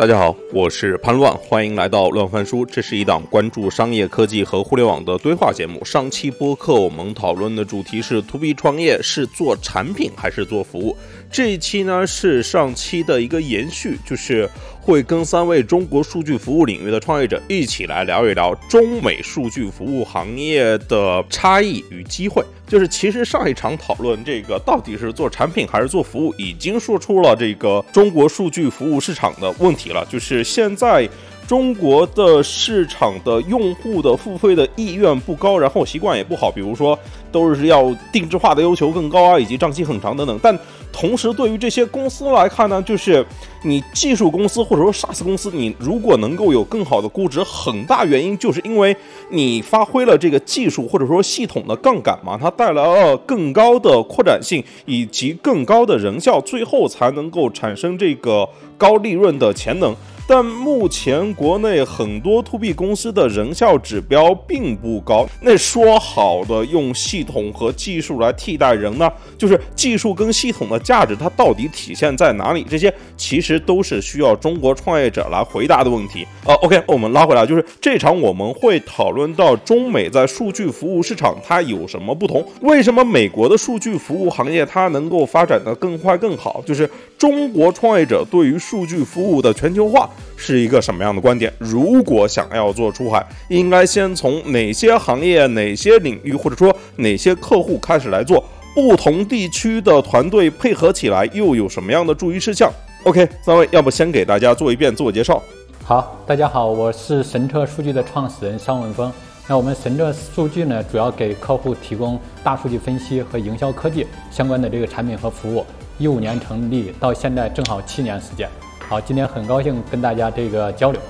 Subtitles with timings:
[0.00, 2.64] 大家好，我是潘乱，欢迎来到乱翻书。
[2.64, 5.84] 这是一档关注商业科技和互联网的对话节目。
[5.84, 10.96] 上期播客我们讨论的主题是 To B 创业是做产品还是做服务？
[11.30, 14.48] 这一期呢是上期的一个延续，就是
[14.90, 22.44] 会跟三位中国数据服务领域的创业者一起来聊一聊中美数据服务行业的差异与机会。
[22.66, 30.04] 就是其实上一场讨论这个到底是做产品还是做服务，已经说出了这个中国数据服务市场的问题了。
[30.10, 31.08] 就是现在
[31.50, 36.96] 中国的市场的用户的付费的意愿不高，然后习惯也不好，比如说
[37.32, 40.38] 都是要定制化的要求更高啊，以及账期很长等等。
[40.40, 40.56] 但
[40.92, 43.26] 同时，对于这些公司来看呢，就是
[43.64, 48.96] 你技术公司或者说 SaaS 公司，你如果能够有更好的估值，很大原因就是因为
[49.30, 59.92] 你发挥了这个技术或者说系统的杠杆嘛，它带来了更高的扩展性以及更高的人效，最后才能够产生这个高利润的潜能。
[60.32, 65.26] 但目前国内很多 to B 公司的人效指标并不高。
[65.40, 69.12] 那说好的用系统和技术来替代人呢？
[69.36, 72.64] 就是技术跟系统的价值，它到底体现在哪里？
[72.70, 76.24] 这些其实都是需要中国创业者来回答的问题。
[76.46, 82.46] 呃，OK，我们拉回来，就是这场我们会讨论到中美在数据服务市场它有什么不同？
[82.60, 86.62] 为什么美国的数据服务行业它能够发展的更快更好？
[86.64, 90.08] 就是中国创业者对于数据服务的全球化。
[90.36, 91.52] 是一个什么样的观点？
[91.58, 98.44] 如果想要做出海，应该先从哪些行业、哪些领域，或者说哪些客户开始来做？
[98.74, 102.70] 不同地区的团队配合起来又有什么样的注意事项
[103.02, 105.42] ？OK，三位，要不先给大家做一遍自我介绍？
[105.84, 109.12] 好，大家好，我是神车数据的创始人商文峰。
[109.48, 115.66] 那我们神车数据呢，主要给客户提供大数据分析和营销科技相关的这个产品和服务。
[115.98, 118.48] 一五年成立，到现在正好七年时间。
[118.90, 121.00] 好，今天很高兴跟大家这个交流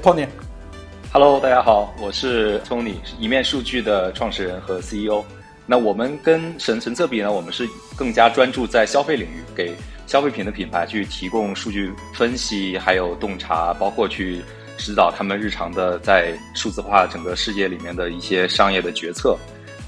[0.00, 5.24] ，Tony，Hello，大家好，我是 Tony，一面数据的创始人和 CEO。
[5.66, 9.74] 那我们跟神神策比呢，我们是更加专注在消费领域，给
[10.06, 14.40] 消费品的品牌去提供数据分析，还有洞察，包括去
[14.78, 19.36] 指导他们日常的在数字化整个世界里面的一些商业的决策。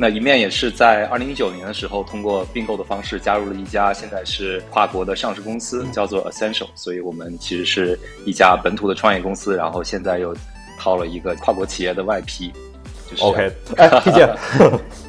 [0.00, 6.68] 那一面也是在二零一九年的时候，通过并购的方式加入了一家现在是跨国的上市公司，叫做 Essential。
[6.76, 10.32] 所以我们其实是一家本土的创业公司，然后现在又
[10.78, 12.52] 套了一个跨国企业的外皮。
[13.18, 14.32] OK，哎，谢谢。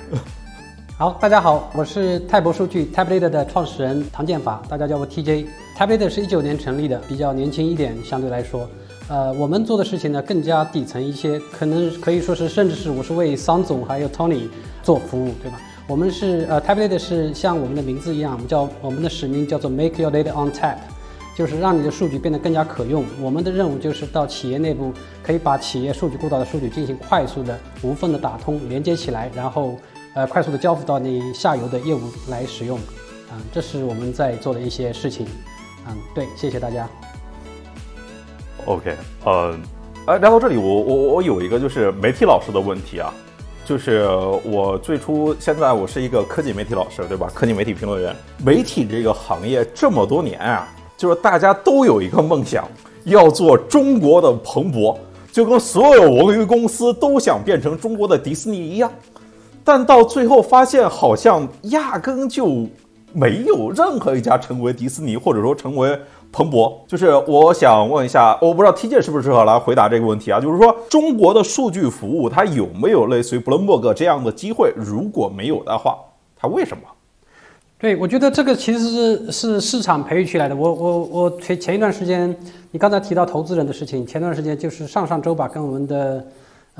[0.97, 5.45] 好，大家好，我是泰博数据 Tablet 的创始人唐建法，大家叫我 TJ。
[5.77, 8.67] Tablet 是一九年成立的，比较年轻一点，相对来说。
[9.09, 14.47] 呃，我们做的事情呢更加底层一些，可能可以说是，甚至是我是为桑总还有 Tony
[14.83, 15.59] 做服务，对吧？
[15.87, 20.77] 我们是呃，Tablet 是像我们的名字一样，我们叫我们的使命叫做 Make your data on tap，
[21.35, 23.03] 就是让你的数据变得更加可用。
[23.19, 24.93] 我们的任务就是到企业内部，
[25.23, 29.75] 可以把企业数据孤岛的数据进行快速的、无缝的打通、连接起来，然后
[30.13, 32.77] 呃，快速的交付到你下游的业务来使用。
[33.31, 35.25] 嗯，这是我们在做的一些事情。
[35.87, 36.87] 嗯，对，谢谢大家。
[38.65, 39.55] OK，呃，
[40.05, 43.11] 哎，聊到这里，我我我有一个就是媒体老师的问题啊，
[43.65, 44.07] 就是
[44.43, 47.31] 我最初现在我是一个科技媒体老师，对吧？
[47.33, 52.67] 科技媒体评论员，媒体这个行业这么多年啊，就是大家都有一个梦想，
[53.05, 54.99] 要做中国的彭博，
[55.31, 58.91] 就跟所有文娱公司都想变成中国的迪士尼一样，
[59.63, 62.67] 但到最后发现好像压根就
[63.13, 65.99] 没有任何一家成为迪士尼，或者说成为。
[66.31, 70.39] 彭博，就是我想问一下，我不知道 TJ 适不适合来回答这个问题啊？
[70.39, 74.71] 就是说，中国的数据服务它有没有类似于 Bloomberg 这样的机会？
[74.75, 75.97] 如果没有的话，
[76.35, 76.83] 它为什么？
[77.79, 80.55] 对，我觉得这个其实是是市场培育起来的。
[80.55, 82.35] 我我我前前一段时间，
[82.71, 86.25] 你刚才提到投资人的事情，前段时间就是上上周吧，跟我们的。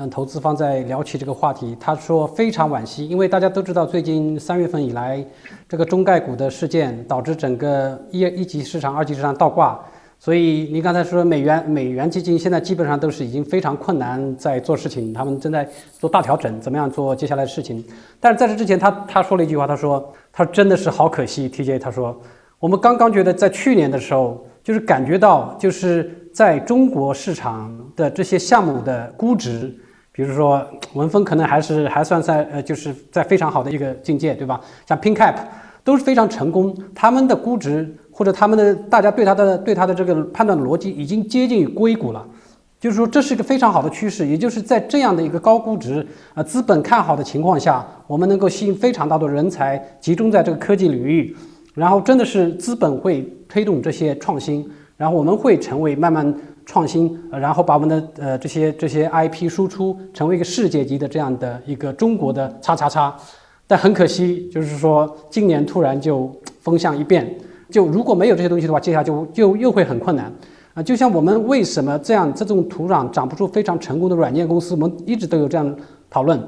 [0.02, 5.22] 嗯，投资方在聊起这个话题，他说非常惋惜，因为大家都知道，最近三月份以来，
[5.68, 9.78] 这个中概股的事件导致整个一一级市场、二级市场倒挂，
[10.18, 17.84] 所以你刚才说美元美元基金现在基本上都是已经非常困难在做事情，他们正在做大调整，怎么样做接下来的事情？
[18.18, 22.18] 但是在这之前，他他说了一句话，他说他真的是好可惜，TJ 他说
[22.58, 29.78] 我们刚刚觉得在去年的时候，就是感觉到就是在中国市场的这些项目的估值。
[30.12, 30.64] 比如说
[30.94, 34.60] 文峰可能还是还算在呃，就是在非常好的一个境界，对吧？
[34.86, 35.36] 像 PinCap
[35.84, 42.26] 都是非常成功，他们的估值或者他们的大家对他的对他的这个判断的逻辑已经接近于硅谷了，
[42.78, 51.34] 就是说这是一个非常好的趋势，也就是在这样的一个高估值啊资本看好的情况下，我们能够吸引非常大的人才集中在这个科技领域，
[51.74, 54.68] 然后真的是资本会推动这些创新。
[54.96, 56.34] 然后我们会成为慢慢
[56.66, 63.14] 创新，然后把我们的呃这些这些 IP 输出成为一个世界级的这样的一个中国的叉叉叉。
[63.66, 66.28] 但很可惜，就是说今年突然就
[66.60, 67.32] 风向一变，
[67.70, 70.32] 就如果没有这些东西的话，接下来就就又会很困难。
[70.74, 75.76] 啊，就像我们为什么这样这种土壤长不出非常成功的软件公司，我们一直都有这样
[76.08, 76.40] 讨论。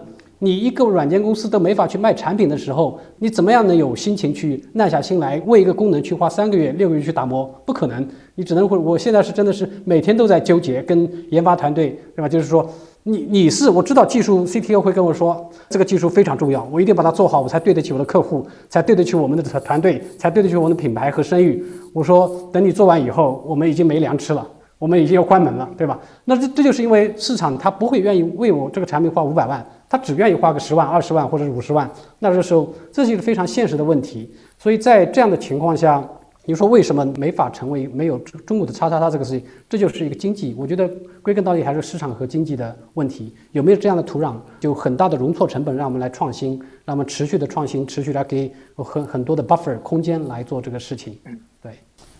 [0.44, 7.48] 你一个软件公司都没法去卖产品的时候，你怎么样能有心情去耐下心来为一个功能去花三个月、六个月去打磨？
[7.64, 8.04] 不可能，
[8.34, 8.76] 你只能会。
[8.76, 12.28] 我现在是真的是每天都在纠结，跟研发团队，对吧？
[12.28, 12.68] 就是说，
[13.04, 21.64] 你你是我知道技术 CTO 会跟我说，这个技术非常重要，我一定把它做好，我才对得起我的客户，才对得起我们的团队，才对得起我们的品牌和声誉。
[21.92, 24.44] 我说，等你做完以后，我们已经没粮吃了，
[24.80, 26.00] 我们已经要关门了，对吧？
[26.24, 29.64] 那这这就是因为市场它不会愿意为我这个产品花五百万。
[29.92, 31.86] 他只愿意花个十万、二十万或者是五十万，
[32.18, 34.34] 那这时候这是一个非常现实的问题。
[34.56, 36.02] 所以在这样的情况下，
[36.46, 38.16] 你说为什么没法成为没有
[38.46, 39.46] 中国的叉叉叉这个事情？
[39.68, 40.90] 这就是一个经济，我觉得
[41.20, 43.36] 归根到底还是市场和经济的问题。
[43.50, 51.18] 有没有这样的土壤，就很大的容错成本，让我们来创新，让我们持续的创新，持续来给很很多的 buffer 空间来做这个事情。
[51.62, 51.72] 对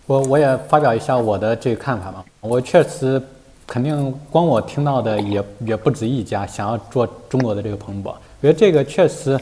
[0.05, 3.19] 我我也发表一下我的这个看法吧，我确实。
[3.73, 9.35] 肯定光我听到的也也不止一家想要做中国的这个蓬勃，我觉得这个确实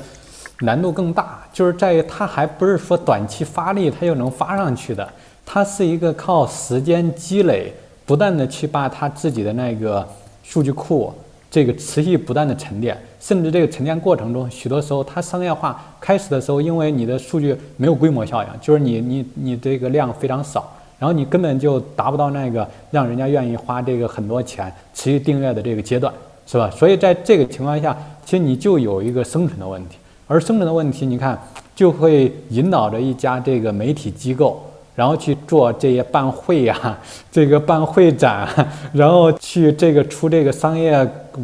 [0.61, 5.05] 难度更大，就是在于它还不是说短期发力它就能发上去的，
[5.45, 7.73] 它是一个靠时间积累，
[8.05, 10.07] 不断的去把它自己的那个
[10.45, 11.13] 数据库
[11.49, 20.71] 这个持续不断的沉淀，甚至这个沉淀过程中，许多时候它商业化开始的时候，因为你的数据没有规模效应，就是你你你这个量非常少。
[21.01, 26.13] 然后你根本就达不到那个让人家愿意花这个很多钱持续订阅的这个阶段，
[26.45, 26.69] 是吧？
[26.69, 31.35] 所以在这个情况下，其实你就有一个生存的问题，而生存的问题，你看
[31.75, 34.63] 就会引导着一家这个媒体机构，
[34.93, 36.99] 然后去做这些办会呀，
[37.31, 38.47] 这个办会展，
[38.93, 40.95] 然后去这个出这个商业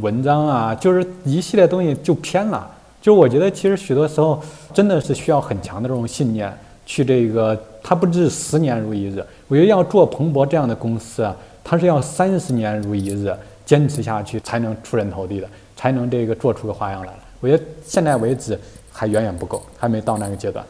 [0.01, 2.69] 文章啊，就是一系列东西就偏了。
[3.01, 4.39] 就我觉得，其实许多时候
[4.71, 6.55] 真的是需要很强的这种信念。
[6.89, 7.53] 去这个，
[7.89, 9.25] 它不是十年如一日。
[9.47, 13.33] 我觉得要做彭博这样的公司啊，它是要三十年如一日
[13.65, 18.59] 坚持下去才能出人头地的，才能这个做出个花样来我觉得现在为止
[18.91, 20.65] 还远远不够，还没到那个阶段。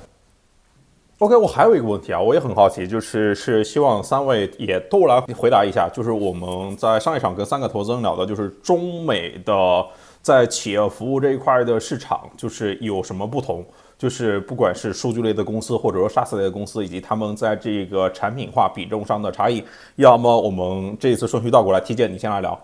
[1.18, 9.84] OK，我还有一个问题啊，我也很好奇，就是是希望三位也都来回答一下，就是我们在上一场跟三个投资人聊的，就是中美的
[10.22, 13.66] 在企业服务这一块的市场，就是有什么不同？
[13.98, 19.64] 就是不管是数据类的公司，或者说 SaaS 类的公司，以及他们在这个产品化比重上的差异，
[19.96, 22.60] 要么我们这一次顺序倒过来，提建你先来聊。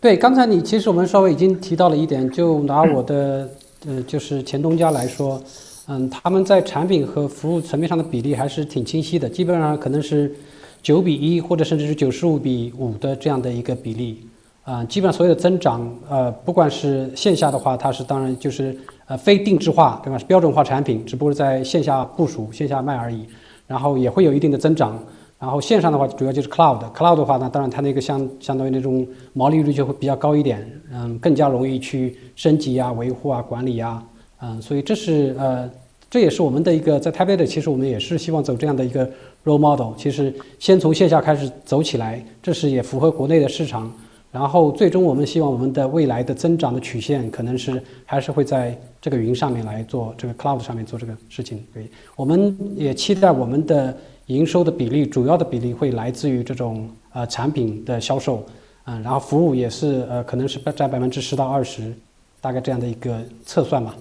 [0.00, 3.48] 对，刚才你其实我们稍微已经提到了一点，就拿我的
[3.86, 5.40] 呃就是前东家来说，
[5.86, 10.34] 嗯，他们在产品和服务层面上的比例还是挺清晰的，基本上可能是
[10.82, 14.26] 九比一，或者甚至是九十五比五的这样的一个比例。
[14.64, 18.76] 啊，基本上所有的增长，呃，不管是线下的话，它是当然就是
[19.06, 20.18] 呃非定制化，对吧？
[20.26, 23.26] 标准化产品，只不过在线下部署、线下卖而已。
[23.68, 24.98] 然后也会有一定的增长。
[25.38, 34.02] 然后线上的话，主要就是 cloud，cloud 的话呢，当然它那个相相当于那种毛利率就会比较高一点，嗯，更加容易去升级啊、维护啊、管理啊，
[34.42, 35.70] 嗯，所以这是呃，
[36.10, 39.08] 这也是我们的一个在 t a b l e 其实我们也是希望走这样的一个
[39.44, 43.90] role model，其实先从线下开始走起来，这是也符合国内的市场。
[44.32, 51.62] 然后最终我们希望我们的未来的增长的曲线可能是还是会在这个云上面来做这个 cloud 上面做这个事情。
[51.74, 51.86] 对，
[52.16, 53.94] 我们也期待我们的
[54.28, 58.42] 营收的比例主要的比例会来自于这种呃产品的销售，
[58.86, 61.92] 嗯，然后服务也是呃可能是占百分之十到二十，
[62.40, 63.94] 大概这样的一个测算吧。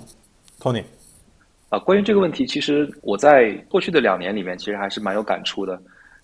[0.61, 0.85] Tony，
[1.67, 5.77] 啊，关于这个问题，其实我在过去的两年里面其实还是蛮有感触的。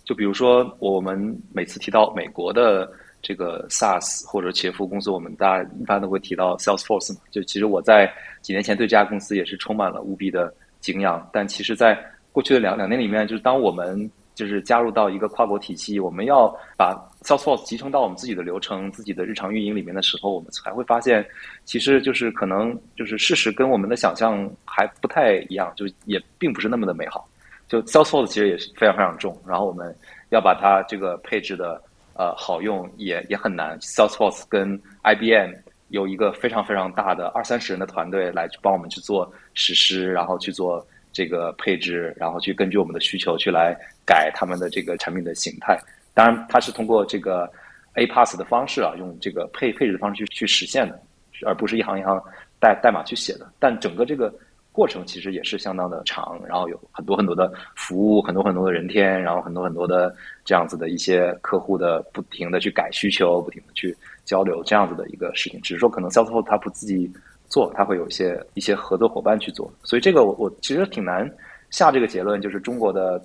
[0.06, 2.90] 就比如说我们每次提到美国的。
[3.22, 7.22] 这个 SaaS 或者企业服务公司，我们大家一般都会提到 Salesforce 嘛。
[7.32, 11.28] 就其实我在几年前对这家公司也是充满了无比的敬仰。
[11.34, 11.98] 但其实，在
[12.32, 16.48] 过去的两两年里面，就是当我们就是加入到一个跨国体系，我们要
[16.78, 21.26] 把 Salesforce 集成到我们自己的流程、自己的日常运营里面的时候，我们才会发现，
[21.66, 27.28] 其实就是可能就是事实跟我们的想象还不太一样，就也并不是那么的美好。
[27.68, 29.94] 就 Salesforce 其实也是非常非常重，然后我们
[30.30, 31.82] 要把它这个配置的。
[32.18, 33.80] 呃，好用也也很难。
[33.80, 35.54] Salesforce 跟 IBM
[35.90, 45.80] 有一个非常非常大的二三十人的团队来帮我们去做实施，然后去做这个配置，然后去根据我们的需求去来改他们的这个产品的形态。
[46.14, 47.48] 当然，它是通过这个
[47.94, 51.00] A Pass 的方式啊，用这个配配置的方式去去实现的，
[51.46, 52.20] 而不是一行一行
[52.60, 53.48] 代代码去写的。
[53.60, 54.34] 但整个这个
[54.78, 60.16] 过程其实也是相当的长，然后有很多很多的服务，很多很多的人天，然后很多很多的
[60.46, 65.60] 这样子的一些客户的不停的去改需求，不停的去交流这样子的一个事情。
[65.62, 67.12] 只是说可能 Salesforce 它不自己
[67.50, 69.68] 做，它会有一些一些合作伙伴去做。
[69.82, 71.28] 所以这个我我其实挺难
[71.72, 73.20] 下这个结论，就是中国的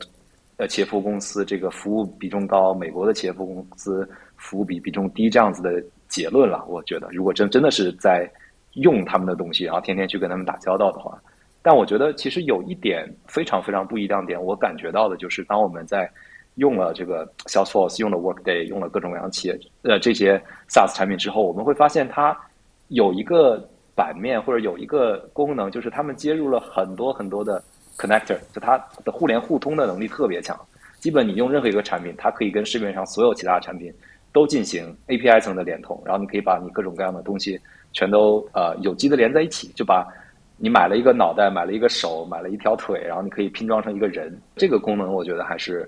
[0.56, 6.64] 呃企业服务公司这个服务比重高，美国的企业服务公司服务比比重低这样子的结论了。
[6.66, 8.26] 我觉得如果真真的是在
[8.76, 11.20] 用他们的东西，然后天天去跟他们打交道的话。
[11.64, 16.10] 但我觉得其实有一点非常非常不一样点，我感觉到的就是，当我们在
[16.56, 20.36] 用了这个 Salesforce、用了 Workday、用了各种各样企业呃这些
[20.68, 22.36] SaaS 产品之后，我们会发现它
[22.88, 23.64] 有一个
[23.94, 27.62] 版面或者有一个功能，就是他们接入了很多很多的
[27.96, 30.58] connector，就它的互联互通的能力特别强。
[30.98, 33.94] 基本你用任何一个产品，它可以跟市面上所有其他产品
[34.32, 37.58] 都进行 API 层的连通，然后你可以把你各种各样的东西
[37.92, 40.04] 全都呃有机的连在一起，就把。
[40.62, 44.40] 你买了一个脑袋，买了一个手，买了一条腿，然后你可以拼装成一个人。
[44.54, 45.84] 这个功能我觉得还是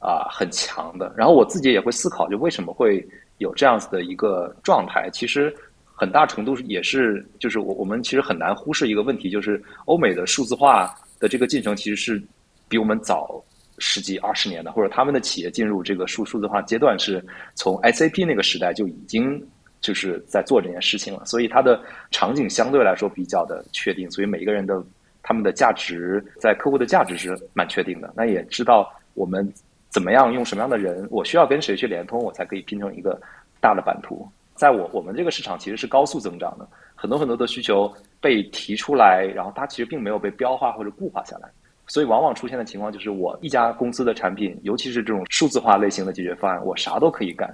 [0.00, 1.10] 啊很强的。
[1.16, 3.02] 然后我自己也会思考，就为什么会
[3.38, 5.08] 有这样子的一个状态。
[5.14, 5.50] 其实
[5.94, 12.22] 很大程度也是，就是我我们其实很难忽视一个问题，就是欧美的数字化的这个进程其实是
[12.68, 13.42] 比我们早
[13.78, 19.42] 十几二十年的，或者他们的企业进入这个数数字化阶段是从 SAP 那个时代就已经。
[19.80, 21.80] 就是在做这件事情了，所以它的
[22.10, 24.82] 场景相对来说比较的确定，所以每一个人的
[25.22, 28.12] 他们的价值在客户的价值是蛮确定的。
[28.16, 29.52] 那也知道我们
[29.88, 33.20] 怎么样用什么样的人，我需要跟谁去连通，我才可以拼成一个
[33.60, 34.28] 大的版图。
[34.54, 36.66] 在我我们这个市场其实是高速增长的，
[36.96, 37.88] 很多很多的需求
[38.20, 41.48] 被提出来，然后它其实并没有被标化或者固化下来，
[41.86, 47.48] 所以往往出现的情况就是我一家公司的产品，尤其是这种数字化类型的解决方案，我啥都可以干。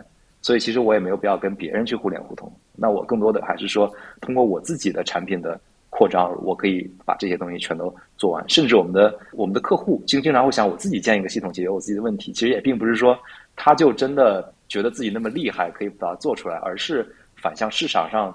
[0.45, 5.59] 所以其实我也没有必要跟别人去互联互通，那我更多的还是说通过我自己的产品的
[5.89, 8.45] 扩张，我可以把这些东西全都做完。
[8.47, 13.19] 甚至我们的我们的客户经经常会想，我自己建一个系统解决我自己的问题，其实也并不是说
[13.57, 18.31] 他就真的觉得自己那么厉害可以把它做出来，而是反向市场上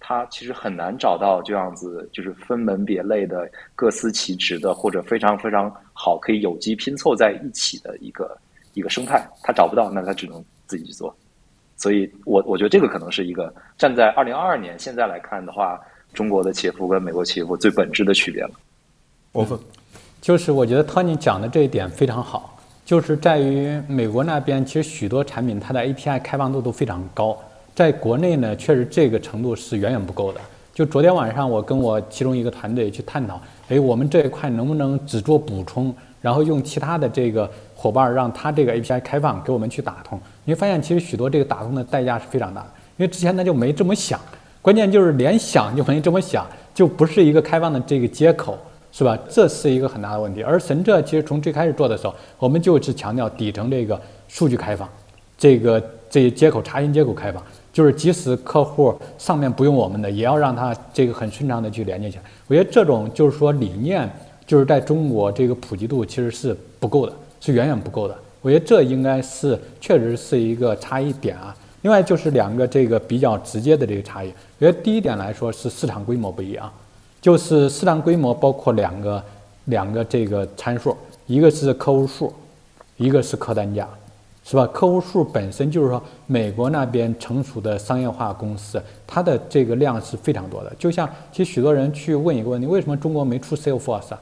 [0.00, 8.36] 他其实很难找到这样子就是分门别类的各司其职的或者非常非常好可以有机拼凑在一起的一个
[8.74, 11.14] 一个生态，他找不到，那他只能自己去做。
[11.82, 15.76] 所以，我我觉得这个可能是一个站在二零二二年现在来看的话，
[16.14, 18.50] 中国的企业服务跟美国企业服务最本质的区别了。
[19.32, 19.58] 我分，
[20.20, 27.36] 就是我觉得 Tony 讲的这一点非常好，就是在于美国那边其实许多产品它的 API 开放度都非常高，
[27.74, 30.40] 在国内呢确实这个程度是远远不够的。
[30.72, 37.50] 就昨天晚上我跟我其中一个团队去探讨，哎，我们这一块能不能只做补充，然后用其他的这个。
[37.74, 44.18] 伙伴让他这个 API 开放给我们去打通，你会发现其实许多这个打通的代价是非常大的，因为之前他就没这么想，
[44.60, 48.58] 关键就是连想就没这么想，就不是一个开放的这个接口，
[48.90, 49.16] 是吧？
[49.28, 50.42] 这是一个很大的问题。
[50.42, 54.88] 而神浙其实从最开始做的时候，我们就是强调底层这个数据开放，
[55.38, 55.80] 这个
[56.10, 62.22] 这些接口查询接口开放，就是即使客户上面不用我们的，也要让他这个很顺畅的去连接起来。
[62.48, 64.10] 我觉得这种就是说理念，
[64.46, 67.12] 就是在中国这个普及度其实是不够的。
[67.44, 71.56] 是远远不够的，我觉得这应该是确实是一个差异点啊。
[71.80, 76.70] 另外就是两个这个比较直接的这个差异，我觉得第一点来说是市场规模不一样，
[77.20, 79.24] 就是市场规模包括两个
[79.64, 80.96] 两个这个参数，
[81.26, 82.32] 一个是客户数，
[82.96, 83.88] 一个是客单价，
[84.44, 84.64] 是吧？
[84.72, 90.72] 客户数本身就是说美国那边成熟的商业化公司，它的这个量是非常多的。
[90.78, 94.20] 就像其实许多人去问一个问题，为什么中国没出 Salesforce 啊？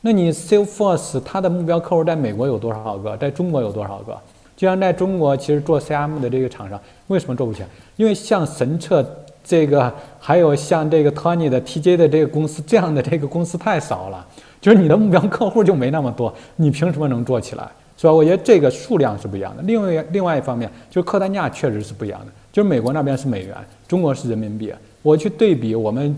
[0.00, 3.16] 那你 Salesforce 它的目标客户在美国有多少个？
[3.16, 4.16] 在中国有多少个？
[4.56, 7.68] 就像在中国，其实做 CRM 的这个厂商为什么做不起来？
[7.96, 9.04] 因为像神策
[9.42, 14.24] 这个，还有像这个 Tony 的 TJ 的这个公司，这样的这个公司太少了，
[14.60, 17.68] 就是你的目标客户就没那么多，你凭什么能做起来？
[17.96, 18.12] 是吧？
[18.12, 19.62] 我觉得这个数量是不一样的。
[19.64, 23.56] 另外，另外一方面就是客单价确实是不一样的，就是美国那边是美元，
[23.88, 24.72] 中国是人民币。
[25.02, 26.16] 我去对比我们。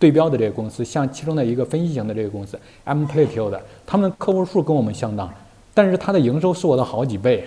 [0.00, 5.32] 对标的这个公司，像其中的一个分析型的这个公司 m p l a t e 的，他们客户数跟我们相当，
[5.74, 7.46] 但是它的营收是我的好几倍。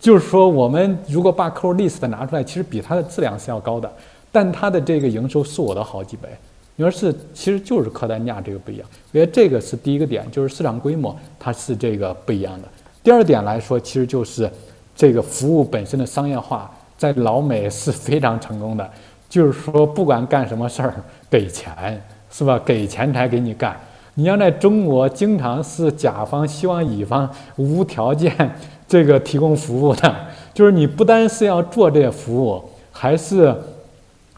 [0.00, 3.92] 就是说，我们如果把客户 list 拿出来，其实比它的质量是要高的，
[4.30, 6.28] 但它的这个营收是我的好几倍。
[6.76, 8.88] 你说是，其实就是客单价这个不一样。
[9.10, 12.68] 我觉得这个是第一个点，就是市场规模它是这个不一样的。
[13.02, 14.48] 第二点来说，其实就是
[14.94, 18.88] 这个服务本身的商业化，在老美是非常成功的。
[19.28, 20.94] 就是说，不管干什么事儿，
[21.28, 22.60] 给钱是吧？
[22.64, 23.76] 给钱才给你干。
[24.14, 28.32] 你要在中国，经常是甲方希望乙方无条件
[28.88, 30.14] 这个提供服务的，
[30.52, 33.54] 就是你不单是要做这些服务，还是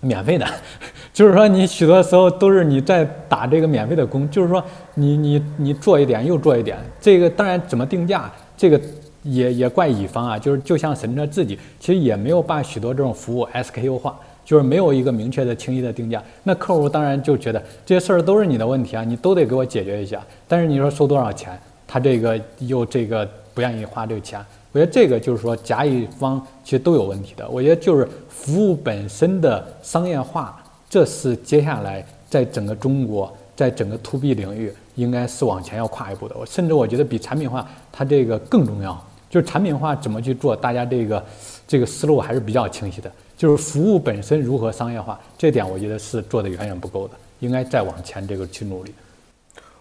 [0.03, 0.47] 免费的，
[1.15, 4.63] 就是说你许多时候都是你在打这个免费的工，就是说
[4.97, 8.79] 你你你做一点又做一点，这个当然怎么定价，这个
[9.23, 14.19] 也也怪乙方啊，就是就像神车自己其实也没有把许多这种服务 SKU 化，
[14.51, 24.45] 就是没有一个明确的清晰的定价，那客户当然就觉得这些事儿都是你的问题啊，你都得给我解决一下，但是你说收多少钱，他这个又这个不愿意花这个钱。
[24.73, 27.49] 我觉得这个就是说，甲乙方其实都有问题的。
[27.49, 36.35] 我觉得就是服务本身的商业化，这是接下来在整个中国，在整个 to B 领域，应该是往前要跨一步的。
[36.37, 39.01] 我甚至我觉得比产品化它这个更重要。
[39.31, 41.25] 就是产品化怎么去做，大家这个
[41.69, 43.09] 这个思路还是比较清晰的。
[43.41, 48.93] 就是服务本身如何商业化，这点我觉得是做的远远不够的，应该再往前这个去努力。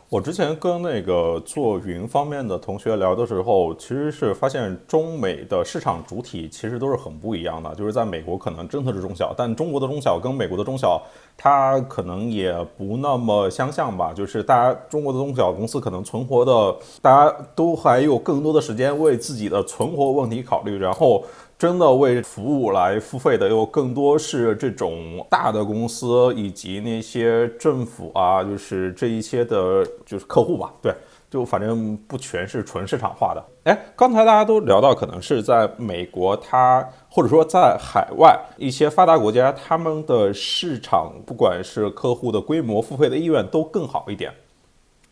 [0.07, 7.75] 我之前跟那个做云方面的同学聊的时候，其实是发现中美的市场主体其实都是很不一样的。
[7.75, 11.01] 就是在美国可能真的是中小，但中国的中小跟美国的中小，
[11.35, 14.13] 它可能也不那么相像吧。
[14.13, 21.21] 就是大家中国的中小公司可能存活的，大家都还有更多的时间为自己的存活问题考虑，然后。
[21.59, 30.71] 真的为服务来付费的，又更多是这种大的公司以及那些政府啊，就是这一些的，就是客户吧。
[30.81, 30.95] 对，
[31.29, 33.45] 就反正不全是纯市场化的。
[33.65, 44.31] 哎，刚才大家都聊到，可能是在美国，它或者说在海外一些发达国家，他们的市场，不管是客户的规模、付费的意愿都更好一点。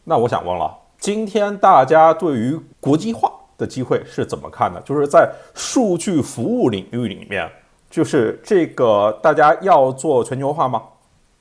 [0.05, 3.33] 那我想问了，今天大家对于国际化？
[3.57, 4.79] 的机会是怎么看的？
[4.81, 7.49] 就是在数据服务领域里面，
[7.89, 10.83] 就是这个大家要做全球化吗？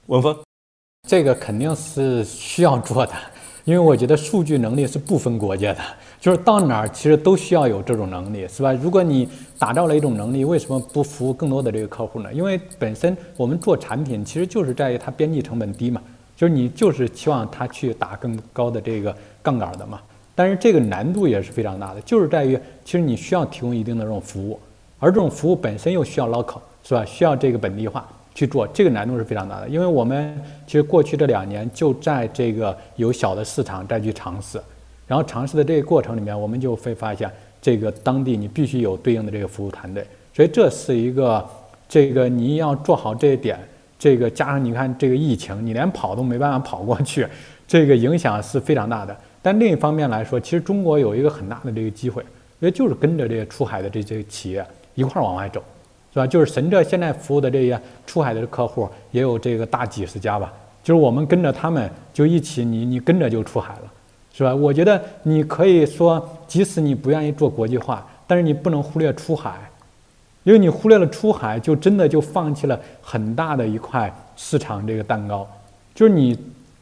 [0.07, 0.37] 文峰，
[1.09, 3.13] 这个肯定是需要做的，
[3.65, 5.81] 因为我觉得数据能力是不分国界的，
[6.21, 8.73] 就是到哪儿其实都需要有这种能力，是吧？
[8.73, 12.33] 如果你打造了一种能力，为什么不服务更多的这个客户呢？
[12.33, 16.01] 因为本身我们做产品其实就是在于它边际成本低嘛，
[16.37, 20.01] 就是你就是期望它去打更高的这个杠杆的嘛。
[20.37, 24.61] 但是这个难度也是非常大的，就是在于其实你需要提供一定的这种服务，
[24.99, 27.03] 而这种服务本身又需要 local，是吧？
[27.05, 29.69] 需要这个本地化去做，这个难度是非常大的。
[29.69, 34.61] 因为我们其实过去这两年就在这个有小的市场再去尝试，
[35.07, 37.31] 然后尝试的这个过程里面，我们就会发现
[37.63, 41.43] 这个当地你必须有对应的这个服务团队，所以这是一个
[41.89, 43.59] 这个你要做好这一点，
[43.99, 47.27] 这个加上你看这个疫情，你连跑都没办法跑过去，
[47.67, 49.17] 这个影响是非常大的。
[49.47, 52.21] 但另一方面来说，其实中国有一个很大的这个机会，
[52.59, 55.63] 也就是跟着这些出海的这些企业一块儿往外走，
[56.13, 56.27] 是吧？
[56.27, 63.93] 就是神浙现在服务的这些出海的客户也有这个大几十家吧，就是我们跟着他们就一起，你你跟着就出海了，
[64.33, 64.53] 是吧？
[64.53, 69.71] 我觉得你可以说，即使你不愿意做国际化，但是你不能忽略出海，
[70.43, 75.49] 因为你忽略了出海，就真的就放弃了很大的一块市场这个蛋糕，
[75.95, 76.37] 就是你。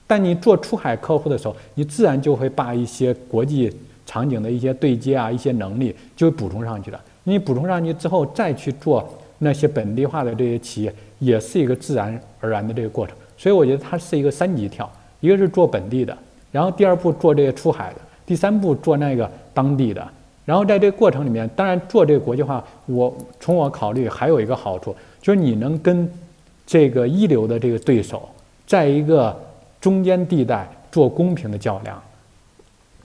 [0.07, 7.01] 但你做出海客户的时候，你自然就会把一些国际场景的一些对接啊、一些能力就补充上去了。
[7.23, 13.17] 你补充上去之后，再去做那些本地化的这些企业，也是一个自然而然的这个过程。
[13.38, 14.90] 所以我觉得它是一个三级跳：
[15.21, 16.14] 一个是做本地的，
[16.53, 20.07] 然后第二步做这些出海的，第三步做那个当地的。
[20.45, 26.07] 然后在这个过程里面，当然做这个国际化，我从我考虑还有一个好处，就是你能跟
[26.67, 28.29] 这个一流的这个对手
[28.67, 29.35] 在一个。
[29.85, 32.03] 中间地带做公平的较量，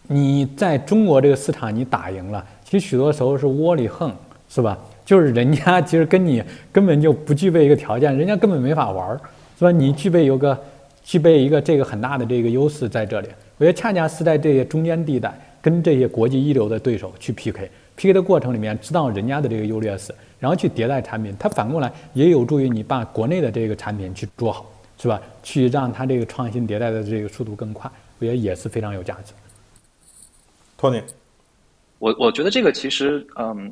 [0.07, 4.09] 你在中国这个市场你打赢了，其实许多时候是窝里横，
[4.47, 4.79] 是吧？
[5.03, 9.19] 就是人家其实跟你根本就不具备一个条件，人家根本没法玩，
[9.57, 9.71] 是吧？
[9.71, 10.57] 你具备有个
[11.03, 24.65] 具备一个这个很大的这个优势在这里，我觉得恰恰是在这些中间地带跟这些国际一流的对手去 PK，PK 的过程里面知道人家的这个优劣势，然后去迭代产品，它反过来也有助于你把国内的这个产品去做好。
[25.01, 25.19] 是吧？
[25.41, 29.33] 去让它这个创新迭代的这个速度更快，我觉得也是非常有价值。
[30.77, 31.01] 托尼，
[31.99, 33.71] 我我觉得这个其实，嗯，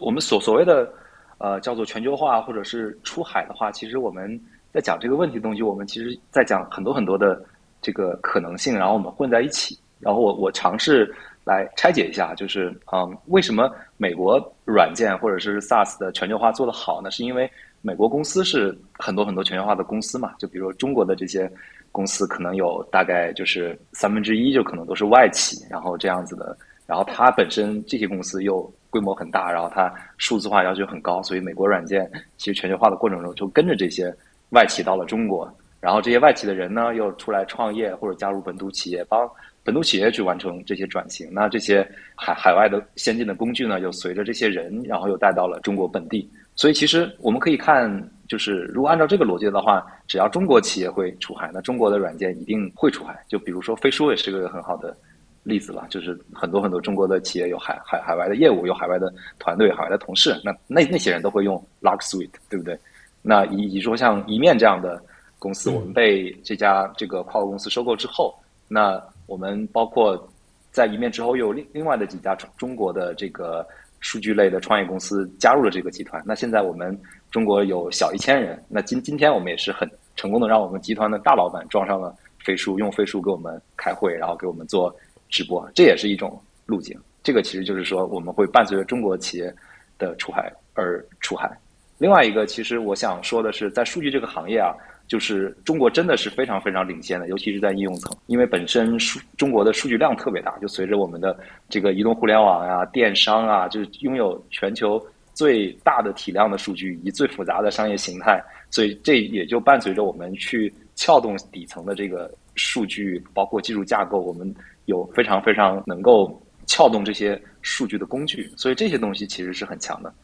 [0.00, 0.92] 我们所所谓的
[1.38, 4.38] 呃叫做全球化或者是出海的话，其实我们
[4.70, 7.42] 在讲这个问题的东西，我们其实在讲很多很多的
[7.80, 11.10] 这个可能性，然后我们混在一起，然后我我尝试
[11.44, 17.10] 来拆解一下，就是嗯，为什么美国软件或者是 SaaS 的全球化做得好呢？
[17.10, 17.50] 是因为
[17.82, 21.50] 美国公司是很多很多全球化的公司嘛，就比如中国的这些
[21.90, 34.14] 公司，可能有大概就是三分之一就可能都是外企，然后这样子的，然后它本身这些公司又规模很大，然后它数字化要求很高，所以美国软件其实全球化的过程中就跟着这些
[34.50, 39.26] 外企到了中国，然后这些外企的人呢又出来创业或者加入本土企业，帮
[39.64, 46.30] 本土企业去完成这些转型，那这些海海外的先进的工具呢又随着这些人，然后又带到了中国本地。
[46.60, 47.90] 所以其实我们可以看
[48.28, 53.18] 就是如果按照这个逻辑的话，只要中国企业会出海，那中国的软件一定会出海。
[53.28, 54.94] 就比如说飞书也是个很好的
[55.42, 62.78] 例子吧，就是很多很多中国的企业有海海海外的业务，有海外的团队、海外的同事，那那那些人都会用 Lark Suite，对不对？
[63.22, 65.02] 那以以说像一面这样的
[65.38, 68.34] 公司，我们被这家这个跨国公司收购之后，
[68.68, 70.28] 那我们包括
[70.70, 73.66] 在一面之后，又有另另外的几家中国的这个
[74.00, 76.22] 数据类的创业公司加入了这个集团。
[76.26, 76.98] 那现在我们
[77.30, 84.94] 中国有小一千人，那今今天我们也是很成功的，让我们集团的大老板装上了飞书，用飞书给我们开会，然后给我们做
[85.28, 86.98] 直播，这也是一种路径。
[87.22, 89.54] 这个其实就是说，我们会伴随着中国企业
[89.98, 91.50] 的出海而出海。
[91.98, 94.72] 另外一个，其实我想说的是，在数据这个行业啊，
[95.10, 101.36] 就是中国真的是非常非常领先的，尤其是在应用层，因为本身数中国的数据量特别大，就随着我们的
[101.68, 120.14] 这个移动互联网啊、电商啊，就是拥有全球最大的体量的数据以及最复杂的商业形态，所以这也就伴随着我们去撬动底层的这个数据，包括技术架构，我们有非常非常能够撬动这些数据的工具，所以这些东西其实是很强的。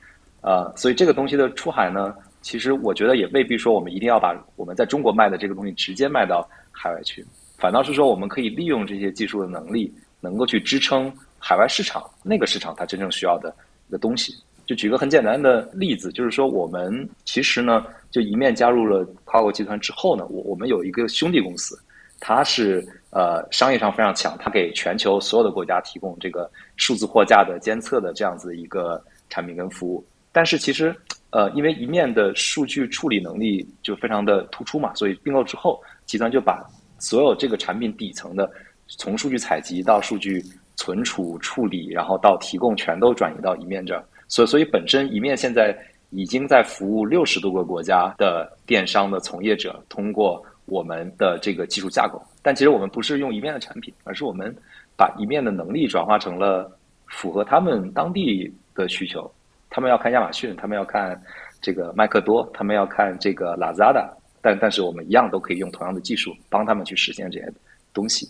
[0.42, 2.14] 呃，所以这个东西的出海呢，
[2.46, 7.26] 其实我觉得也未必说我们一定要把我们在中国卖的这个东西直接卖到海外去，
[7.58, 13.52] 反倒是说我们可以利用这些技术的能力，能够去支撑海外市场那个市场它真正需要的
[13.88, 14.32] 一个东西。
[14.64, 21.76] 就举个很简单的例子，就是说我们其实呢，就一面加入了跨国集团之后呢，我我们有一个兄弟公司，
[22.20, 30.06] 它是呃商业上非常强，它给全球所有的国家提供这个数字货架的监测的这样子一个产品跟服务。
[30.30, 30.94] 但是其实，
[31.36, 36.64] 呃，因为一面的数据处理能力就非常的突出嘛，所以并购之后，集团就把
[36.98, 38.50] 所有这个产品底层的，
[38.86, 40.42] 从数据采集到数据
[40.76, 44.02] 存储处理，然后到提供，全都转移到一面这儿。
[44.28, 45.76] 所以，所以本身一面现在
[46.08, 52.18] 已经在服务六十多个国家的电商的从业者，通过我们的这个技术架构。
[52.40, 54.56] 但其实我们不是用一面的产品，而是我们
[54.96, 56.74] 把一面的能力转化成了
[57.08, 59.30] 符合他们当地的需求。
[59.68, 61.20] 他们要看亚马逊，他们要看
[61.60, 64.08] 这个麦克多，他们要看这个 Lazada，
[64.40, 67.52] 但但是我们一样都可以用同样的技术帮他们去实现这些
[67.92, 68.26] 东西，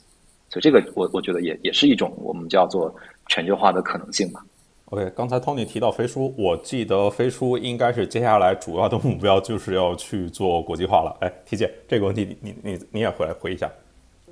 [0.49, 2.95] 所以这个我我觉得也也是一种我们叫做
[3.29, 4.45] 全球化的可能性吧。
[4.87, 11.17] OK，刚才 Tony 提到飞书，我记得飞书应该是接下来主要的目标就是要去做国际化了。
[11.21, 13.71] 哎，T 姐，这个问题你你你你也回来回一下。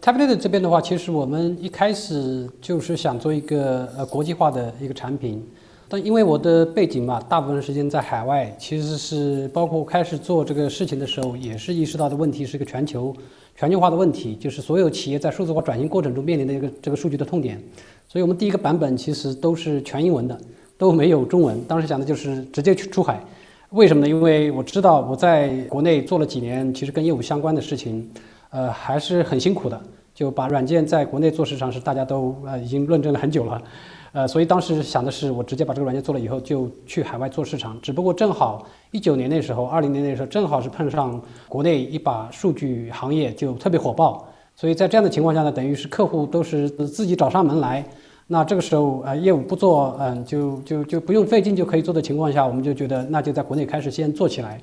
[0.01, 5.45] Tablet 这边的话，其实我们一开始就是想做一个呃国际化的一个产品。
[5.89, 13.15] 但因为我的背景嘛，大部分时间在海外，其实是包括开始做这个事情的时候，也是意识到的问题是一个全球
[13.55, 17.63] 全球化的问题，就是所有企业在数字化转型过程中面临的一个这个数据的痛点。
[18.09, 20.39] 所以我们第一个版本其实都是全英文的，
[20.79, 21.63] 都没有中文。
[21.65, 23.23] 当时想的就是直接去出海，
[23.71, 24.09] 为什么呢？
[24.09, 28.09] 因为我知道我在国内做了几年，其实跟业务相关的事情，
[28.51, 29.81] 呃，还是很辛苦的。
[30.15, 33.61] 就把软件在国内做市场是大家都呃已经论证了很久了。
[34.15, 37.77] 呃，所以当时想的是，我直接把这个软件做了以后，就去海外做市场。
[37.83, 44.25] 只不过正好一九年那时候，二零年那时候，正好是碰上国内一把数据行业就特别火爆。
[44.55, 47.85] 所以在这样的情况下呢，等于是客户都是自己找上门来。
[48.29, 54.61] 那这个时候，呃，业务不做，嗯，就就就不用费劲就可以做的情况下，我们就觉得那就在国内开始先做起来。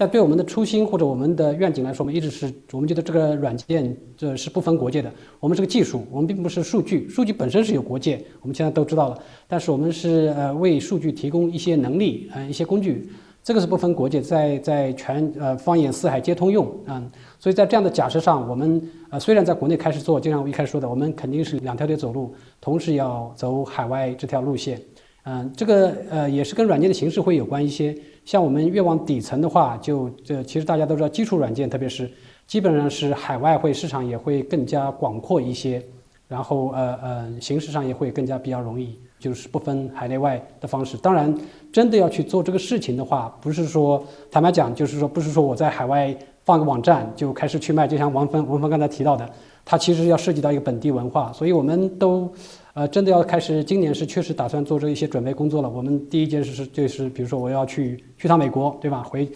[0.00, 5.12] 但对我们的初心或者我们的愿景来说，我们一直是我们觉得这个软件这是不分国界的。
[5.38, 9.18] 我们是个技术，我们并不是数据，数据本身是有国界，我们现在都知道了。
[9.46, 13.10] 但是我们是呃为数据提供一些能力，嗯，一些工具，
[13.44, 17.06] 这个是不分国界，在在全呃放眼四海皆通用，嗯。
[17.38, 24.80] 所以在这样的假设上，我们呃虽然在国内开始做，就像我一开始说的，我们肯定是两条腿走路，同时要走海外这条路线，
[25.24, 27.94] 嗯，这个呃也是跟软件的形式会有关一些。
[28.24, 32.08] 像我们越往底层的话，就这其实大家都知道，基础软件特别是
[32.46, 35.82] 基本上是海外会市场也会更加广阔一些，
[36.28, 40.96] 然后呃呃形式上也会更加比较容易，就是不分海内外的方式。
[40.98, 41.34] 当然，
[41.72, 49.28] 真的要去做这个事情的话，不是说坦白讲，就是说不是说我在海外放个网站就开始去卖，就像王峰王峰刚才提到的，
[49.64, 52.32] 它其实要涉及到一个本地文化，所以我们都。
[52.80, 55.68] 呃，真的要开始，今年是确实打算做这一些准备工作了。
[55.68, 59.02] 我们第一件事是，就是比如说我要去去趟美国，对吧？
[59.02, 59.30] 回，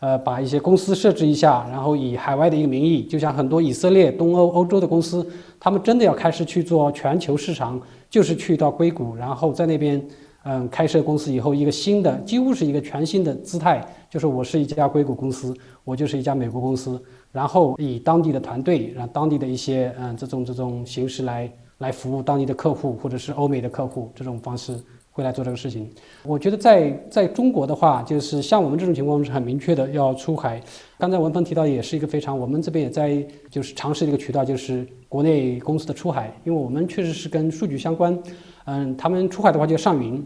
[0.00, 5.26] 呃，把一些公司设置一下，然后以海外的一个名义，就像很多以色列、东欧、欧洲的公司，
[5.58, 10.06] 他们真的要开始去做全球市场，就是去到硅谷，然后在那边，
[10.42, 21.50] 嗯，开设公司以后，一个新的，几乎是一个全新的姿态，就是我是一家硅谷公司，我就是一家美国公司，然后以当地的团队，让当地的一些，嗯，这种这种形式来。
[21.80, 24.78] 来服务当地的客户，或者是欧美的客户，这种方式
[25.10, 25.90] 会来做这个事情。
[26.22, 30.62] 我觉得在在中国的话，就是像我们这种情况是很明确的要出海。
[30.98, 38.16] 刚才文峰提到也是一个非常，我们这边也在就是尝试一个渠道，就是国内公司的出海，因为我们确实是跟数据相关。
[38.66, 40.22] 嗯，他们出海的话就上云，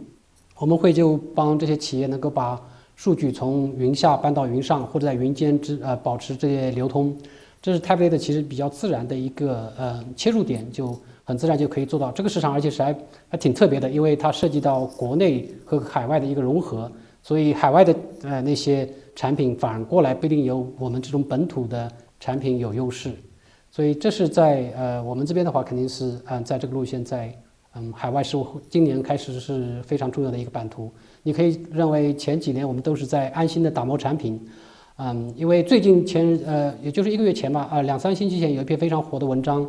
[0.58, 2.60] 我们会就帮这些企业能够把
[2.96, 7.16] 数据从云下搬到云上，或者在云间之呃保持这些流通。
[7.62, 12.94] 这是 Tablet 其实比较自然的一个呃切入点，就很自然就可以做到这个市场，而且是还
[13.28, 16.90] 还挺特别的，因为它涉及到国内和海外的一个融合，
[17.22, 23.10] 所以海外的呃那些产品反过来不一定有我们这种本土的产品有优势，
[23.70, 27.34] 所以这是在呃我们这边的话肯定是嗯在这个路线在
[27.74, 28.36] 嗯海外是
[28.68, 34.40] 今年开始是非常重要的一个版图，你可以认为前几年我们都是在安心的打磨产品。
[34.96, 39.66] 嗯，因为最近前呃，也就是一个月前吧，啊，两三星期前有一篇非常火的文章，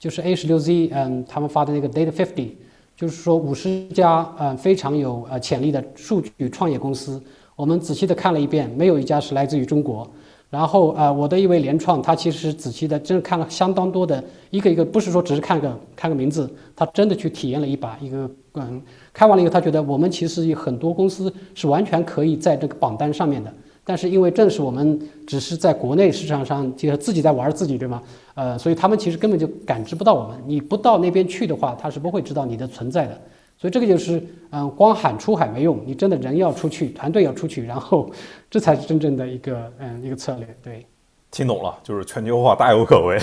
[0.00, 2.52] 就是 A 十六 Z，嗯，他们发的那个 Data Fifty，
[2.96, 7.22] 就是说五十家嗯非常有呃潜力的数据创业公司，
[7.54, 10.10] 我们仔细的看了一遍，没有一家是来自于中国。
[10.48, 18.82] 然后啊，我的一位联创，他其实仔细的真看了相当多的一个一个，不是说只是看个看个名字，他真的去体验了一把一个嗯，
[19.12, 23.52] 看完了以后，他觉得我们其实有很多公司是完全可以在这个榜单上面的。
[23.84, 28.02] 但是因为正是我们只是在国内市场上，就是自己在玩自己，对吗？
[28.40, 30.42] 呃，所以他们其实根本就感知不到我们。
[30.46, 33.20] 你不到那边去的话，他是不会知道你的存在的。
[33.58, 38.10] 所以这个就是，嗯，光喊出海没用，你真的人要出去，团队要出去，然后
[38.48, 40.56] 这才是真正的一个，嗯，一个策略。
[40.62, 40.86] 对，
[41.30, 43.18] 听懂了，就是全球化大有可为。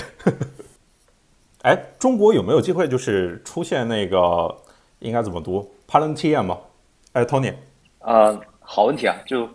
[1.62, 4.54] 哎，中国有没有机会就是出现那个
[5.00, 6.56] 应该怎么读 Palantir 吗？
[7.14, 7.52] 哎，Tony，
[7.98, 9.48] 呃，好问题啊，就。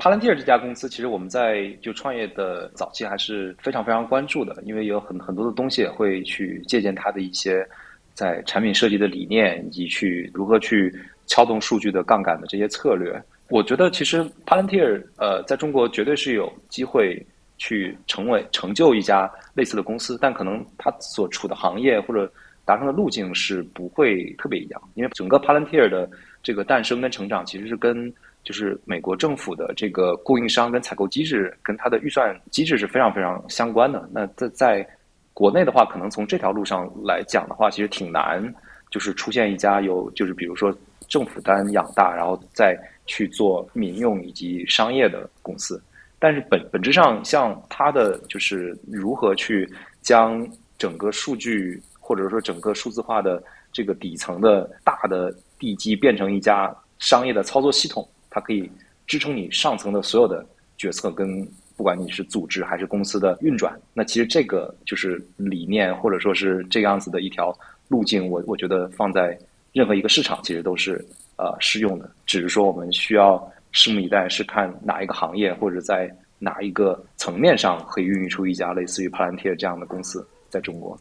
[0.00, 7.68] Palantir 这家公司，其实我们在就创业的早期还是非常非常关注的，因为有很很多的东西会去借鉴它的一些
[8.14, 10.90] 在产品设计的理念，以及去如何去
[11.26, 13.22] 撬动数据的杠杆的这些策略。
[13.50, 17.22] 我觉得其实 Palantir 呃在中国绝对是有机会
[17.58, 22.32] 去成为成就一家类似的公司，但可能它所处的行业或者
[22.64, 26.08] 达成的路径是不会特别一样，因为整个 Palantir 的
[26.42, 28.10] 这个诞生跟成长其实是跟
[28.42, 34.08] 就是美国政府的这个供应商跟采购机制跟它的预算机制是非常非常相关的。
[34.12, 34.88] 那在在
[35.34, 38.42] 国内的话，可能从这条路上来讲的话，其实挺难，
[38.90, 40.74] 就是出现一家有就是比如说
[41.08, 45.82] 政府单养大，然后再去做民用以及商业的公司。
[46.18, 49.66] 但是本本质上，像它的就是如何去
[50.02, 58.06] 将整个数据或者说整个数字化的这个底层的大的地基变成一家商业的操作系统。
[58.30, 58.70] 它可以
[59.06, 60.46] 支撑你上层的所有的
[60.78, 63.78] 决策，跟不管你是组织还是公司的运转。
[63.92, 67.56] 那其实这个就是理念，或者说是这样子的一条
[67.88, 68.28] 路径。
[68.28, 69.38] 我我觉得放在
[69.72, 71.04] 任何一个市场，其实都是
[71.36, 72.10] 呃适用的。
[72.26, 73.36] 只是说我们需要
[73.72, 80.98] 拭目以待，是看哪一个行业或者在哪一个层面上可以孕育出一家类似于 Palantir 这样的公司在中国。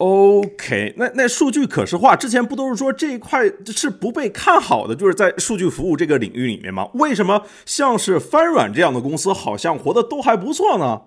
[0.00, 6.88] OK，那那数据可视化之前不都是说这一块是不被看好的，就是在数据服务这个领域里面吗？
[6.94, 11.02] 为什么像是翻软这样的公司好像活得都还不错呢？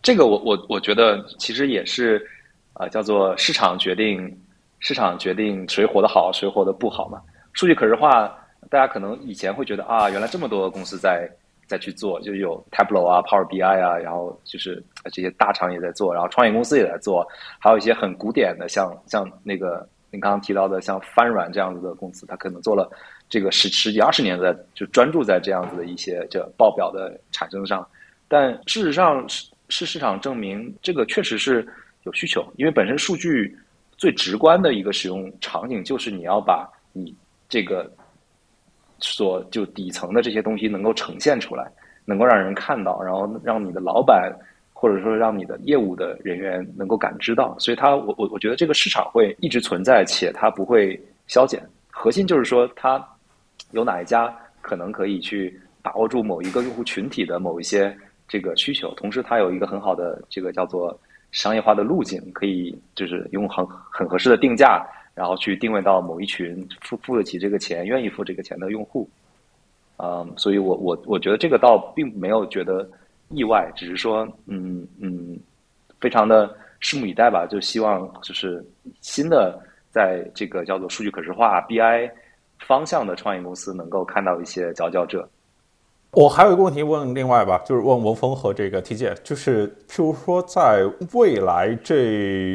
[0.00, 2.24] 这个我我我觉得其实也是，
[2.74, 4.40] 呃，叫做市场决定，
[4.78, 7.20] 市场决定谁活得好，谁活得不好嘛。
[7.52, 8.32] 数据可视化，
[8.70, 11.28] 大家可能以前会觉得啊，原来这么多公司在。
[11.70, 17.24] 再去做，就有 Tableau 啊、Power BI 啊，然后就是这些大厂也在做，然后创业公司也在做，
[17.60, 22.90] 还有一些很古典的，像像那个您刚刚提到的，像翻软这样子的公司，它可能做了
[23.28, 27.86] 这个十十几二十年的，就专注在这样子的一些这报表的产生上。
[28.26, 31.64] 但事实上是是市场证明，这个确实是
[32.02, 33.56] 有需求，因为本身数据
[33.96, 37.14] 最直观的一个使用场景就是你要把你
[37.48, 37.88] 这个。
[39.00, 41.70] 所就底层的这些东西能够呈现出来，
[42.04, 44.32] 能够让人看到，然后让你的老板
[44.72, 51.62] 或者说让你的业务的人员能够感知到，所以它我我我觉得这个市场会一直存在，且它不会消减。
[51.90, 53.02] 核心就是说，它
[53.72, 57.94] 有哪一家可能可以去把握住某一个用户群体的某一些
[58.26, 60.98] 这个需求，同时它有一个很好的这个叫做
[61.30, 64.82] 商业化的路径，可以就是用很很合适的定价。
[65.20, 69.06] 然后去定位到某一群付付得起这个钱、愿意付这个钱的用户，
[69.98, 72.88] 嗯，所以我我我觉得这个倒并没有觉得
[73.28, 75.38] 意外，只是说，嗯嗯，
[76.00, 77.46] 非常的拭目以待吧。
[77.50, 78.64] 就希望就是
[79.02, 82.10] 新的在这个叫做数据可视化 BI
[82.60, 85.28] 方向的创业公司能够看到一些佼佼者。
[86.12, 91.94] 我还有一个问题问另外吧，就是问文峰和这个 T 姐，就是譬如说在未来这，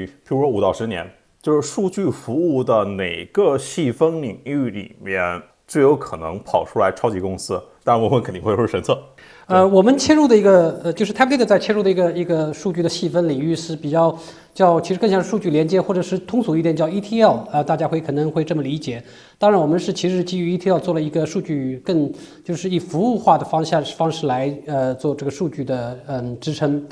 [0.07, 1.07] 譬如说五到十年。
[1.45, 7.61] 就是数据服务的哪个细分领域里面最有可能跑出来超级公司？
[7.83, 8.99] 当然，我们肯定会说神策。
[9.45, 14.17] 呃，我们切入的一个呃，就是 Tablet 在切入的一个一个数据的细分领域是比较
[14.55, 19.03] 叫，其实更像数据连接，或者是通俗一点叫 ETL 啊，大家会可能会这么理解。
[19.37, 22.11] 当然，我们是其实基于 ETL 做了一个数据更
[22.43, 26.83] 就是以服务化的方向方式来呃做这个数据的嗯支撑。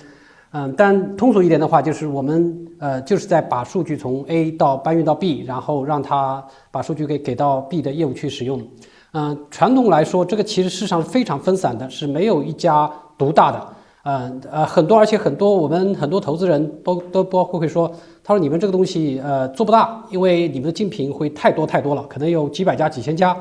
[0.55, 8.61] 嗯，但通俗一点的话，就是我们呃就是在把数据从 A 到搬运到 B，然后让它把数据给给到 B 的业务去使用。
[9.13, 12.87] 嗯，传统来说，这个其实市场非常分散的，是没有一家
[13.17, 13.67] 独大的。
[14.03, 17.91] 嗯呃，很多而且很多我们很多投资人都都包括会说，
[18.23, 23.35] 他说你们这个东西呃做不大，因为你们的竞品会太多太多了，可能有几百家几千家。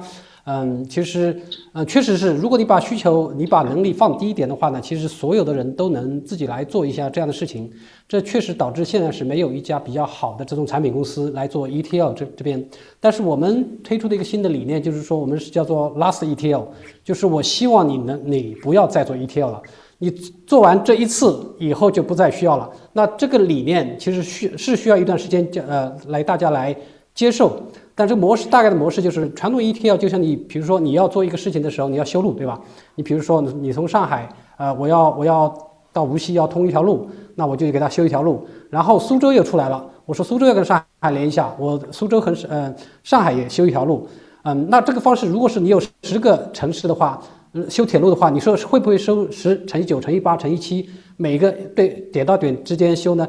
[0.44, 1.40] 嗯，其实，
[1.72, 7.70] 呃，确实是，如果你把需求、你把能力放低一点的话呢，其实所有的人都能自己来做一下这样的事情。
[8.08, 12.62] 这确实导致现在是没有一家比较好的这种产品公司来做 ETL 这这边。
[12.98, 16.66] 但是我们推出的一个新的理念就是说，我们是叫做 Last ETL，
[17.04, 19.62] 就是我希望你能你不要再做 ETL 了，
[19.98, 22.68] 你做完这一次以后就不再需要了。
[22.92, 26.76] 那这个理念其实需是需要一段时间，呃，来大家来
[27.14, 27.62] 接受。
[28.02, 32.60] 但这个模式大概的模式就是传统 ETL，就像你比如说你要做一个事情的时候，你要修路，对吧？
[32.96, 35.56] 你比如说你从上海，呃，我要我要
[35.92, 38.44] 到无锡要通一条路，那我就给他修一条路。
[38.70, 44.04] 然后苏州又出来了，我说苏州要跟上海连一下，我苏州和呃上海也修一条路。
[44.42, 47.22] 嗯，那这个方式，如果是你有十个城市的话，
[47.68, 53.28] 修铁路的话，你说会不会收十乘以九乘以八乘以七，每个对点到点之间修呢？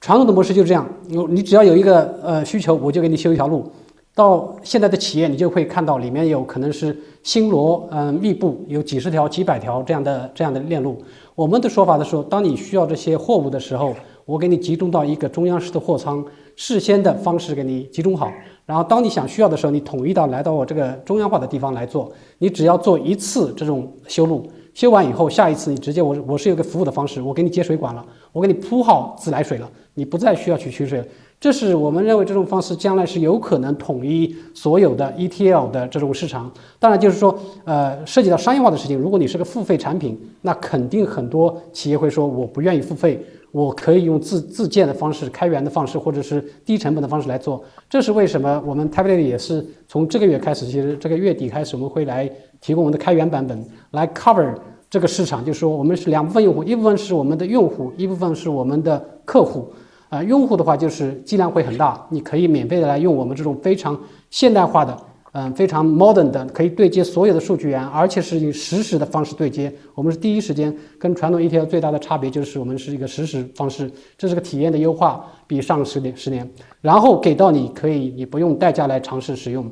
[0.00, 3.70] 传统的模式就是这样，你你只要有一个呃需求，我就给你修一条路。
[4.18, 11.00] 到现在的企业，你就会看到里面有可能是星罗嗯密布，有几十条、几百条这样的这样的链路。
[11.36, 16.24] 我们的说法的时候，当你需要这些货物的时候，我给你集中到一个中央式的货仓，
[16.56, 18.28] 事先的方式给你集中好。
[18.66, 22.10] 然后当你想需要的时候，你统一到来到我这个中央化的地方来做。
[22.38, 24.44] 你只要做一次这种修路，
[24.78, 31.04] 修完以后，下一次你直接我我是有个服务的方式，我给你接水管了，我给你铺好自来水了，你不再需要去取水了。
[31.40, 36.48] 这是我们认为这种方式将来是有可能统一所有的 ETL 的这种市场。
[36.78, 47.64] 当然，就是说，呃，涉及到商业化的事情，如果你是个付费产品，那肯定很多企业会说我不愿意付费，我可以用自自建的方式、开源的方式，或者是低成本的方式来做。
[47.88, 52.30] 这是为什么我们 Tablet 也是从这个月开始，其实这个月底开始，我们会来
[52.60, 54.54] 提供我们的开源版本来 cover
[54.90, 55.44] 这个市场。
[55.44, 59.70] 就是说，我们是两部分用户，一部分是我们的用户，一部分是我们的客户。
[60.10, 63.98] 啊，用户的话就是剂量会很大，你可以免费的来用我们这种非常
[64.30, 64.96] 现代化的，
[65.40, 69.72] 嗯，非常 modern 的，可以对接所有的数据源，而且是以实时的方式对接。
[69.94, 76.50] 我们是第一时间跟传统 ETL 最大的差别就是我们是一个实时方式，这是个体验的优化，比上十年十年。
[76.80, 79.70] 然后给到你可以，你不用代价来尝试使用。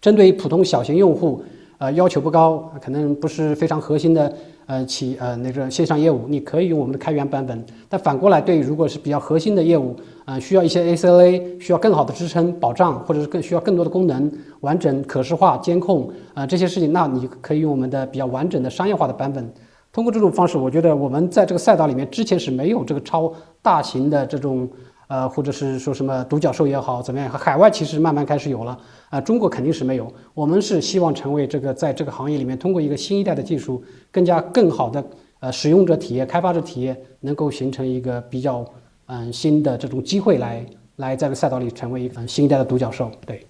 [0.00, 1.42] 针对于普通小型用户，
[1.76, 4.34] 呃，要求不高，可能不是非常核心的。
[4.66, 7.64] 呃，企呃那个线上业务，你可以用我们的开源版本。
[7.88, 19.48] 但反过来，对如果是比较核心的业务，呃，需要一些 ACLA，需要更好的支撑保障，或者是更需要更多的功能，完整可视化监控啊这些事情，那你可以用我们的比较完整的商业化的版本。
[19.92, 24.68] 通过这种方式，我觉得我们在这个赛道里面之前是没有这个超大型的这种。
[25.08, 27.30] 呃，或者是说什么独角兽也好，怎么样？
[27.30, 30.12] 海外其实慢慢开始有了，啊，中国肯定是没有。
[30.34, 35.04] 我们是希望成为这个在这个行业里面，通过一个新一代的技术，更加更好的
[35.40, 38.64] 呃使用者体验、开发者体验，能够形成一个比较
[39.06, 40.66] 嗯新的这种机会，来
[40.96, 43.10] 来在这个赛道里成为一个新一代的独角兽。
[43.24, 43.46] 对，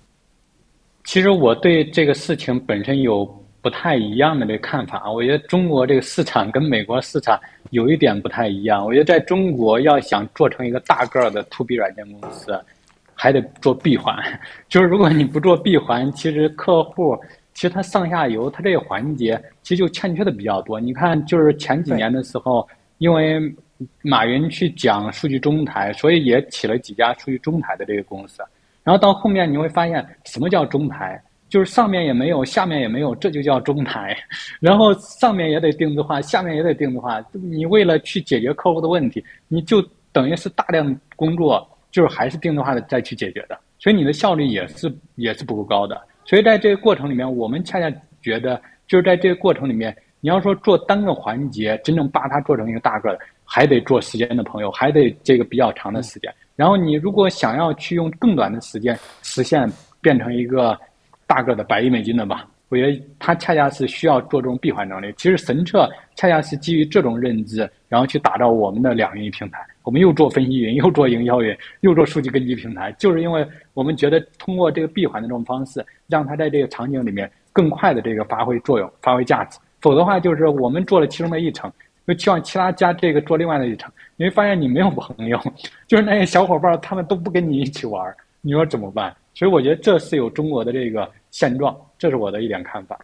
[1.05, 3.46] 其实我对这个事情本身有。
[3.67, 7.37] 不太一样的这个看法啊，我觉得中国这个市场跟美国市场
[7.71, 8.87] 有一点不太一样。
[8.87, 12.57] 我觉得在中国要想做成一个大个的 to B 软件公司，
[13.13, 14.17] 还得做闭环。
[14.71, 17.19] 就是如果你不做闭环，其实客户
[17.55, 20.79] 其实它上下游它这个环节其实就欠缺的比较多。
[20.79, 22.65] 你看，就是前几年的时候，
[22.99, 23.53] 因为
[24.01, 28.45] 马云去讲数据中台，所以也起了几家数据中台的这个公司。
[28.85, 31.21] 然后到后面你会发现，什么叫中台？
[31.49, 34.17] 就是上面也没有，下面也没有，这就叫中台。
[34.61, 37.25] 然后上面也得定制化，下面也得定制化。
[37.33, 39.81] 你为了去解决客户的问题，你就
[40.13, 43.57] 等于是大量工作，就是还是定制化的再去解决的。
[43.79, 46.01] 所以你的效率也是也是不够高的。
[46.25, 47.89] 所以在这个过程里面，我们恰恰
[48.21, 56.35] 觉得，就是在这个过程里面，你要说做单个环节，真正把它做成一个大个的，还得做时间的朋友，还得这个比较长的时间。
[56.57, 59.71] 然后你如果想要去用更短的时间实现
[60.01, 60.77] 变成一个。
[61.27, 65.13] 大个的百亿美金的吧，我觉得它恰恰是需要做这种闭环能力。
[65.17, 69.59] 其实神策恰恰是基于这种认知，然后去打造我们的两云平台。
[69.83, 79.59] 我们又做分析云， 又做营销云，又做数据根基平台，就是因为我们觉得通过这个闭环的这种方式，让它在这个场景里面更快的这个发挥作用、发挥价值。
[79.81, 81.71] 否则的话，就是我们做了其中的一层，
[82.07, 85.41] 又期望其他家这个做另外的一层，你会发现你没有朋友，
[85.87, 89.15] 就是那些小伙伴他们都不跟你一起玩，你说怎么办？
[89.37, 92.99] 所以我觉得这是有中国的这个现状，这是我的一点看法。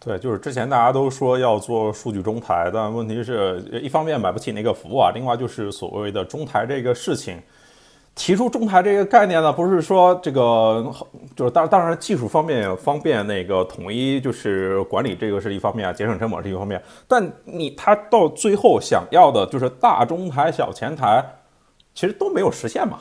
[0.00, 7.40] 对，就是之前大家都说要做数据中台，但问题是一方面买不起那个服务啊，另外就是所谓的中台这个事情，
[8.16, 10.92] 提出中台这个概念呢，不是说这个
[11.36, 21.24] 就是当当然技术方面方便那个统一就是管理这个是一方面啊，节省成本是一方面，但你他到最后想要的就是大中台小前台，
[21.94, 22.98] 其实都没有实现嘛。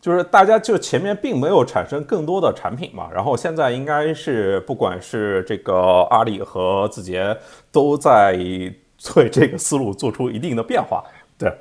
[0.00, 5.74] 就是大家就前面并没有产生更多的产品嘛，然后现在应该是不管是这个
[6.10, 7.36] 阿里和字节
[7.70, 8.32] 都在
[9.14, 11.04] 对这个思路做出一定的变化。
[11.38, 11.52] 对，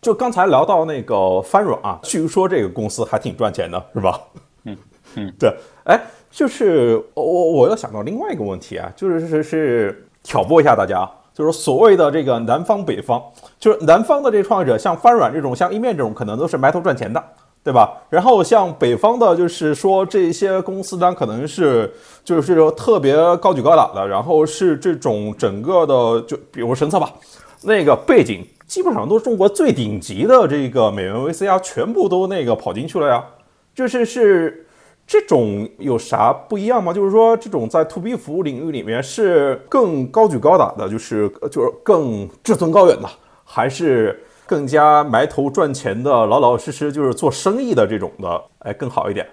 [0.00, 4.20] 就刚才聊到那个翻软啊，据说这个公司还挺赚钱的，是吧？
[4.64, 4.76] 嗯
[5.14, 5.54] 嗯，对，
[5.84, 5.98] 哎，
[6.30, 13.22] 就是我我又想到另外一个问题啊，就是是是挑拨一下大家，就是所谓的这个南方北方，
[13.58, 17.22] 就是南方的这创业者像翻软这种，像一面这种，可能都是埋头赚钱的。
[17.66, 18.00] 对吧？
[18.08, 21.92] 然后像北方的，就是说这些公司呢，可能是
[22.22, 27.12] 就是说特别高举高打的，然后是这种整个的，就比如神策吧，
[27.62, 33.24] 那个背景基本上都是中国最顶级的这个美元 VC 啊，全部都那个跑进去了呀。
[33.74, 34.64] 就是是
[35.04, 36.92] 这种有啥不一样吗？
[36.92, 43.08] 就是说这种在 To B 服务领域里面是更高举高打的，就是就是更志存高远的，
[43.44, 44.22] 还是？
[44.46, 49.26] 更加埋头赚钱的、老老实实就是做生意的这种的，哎，更好一点。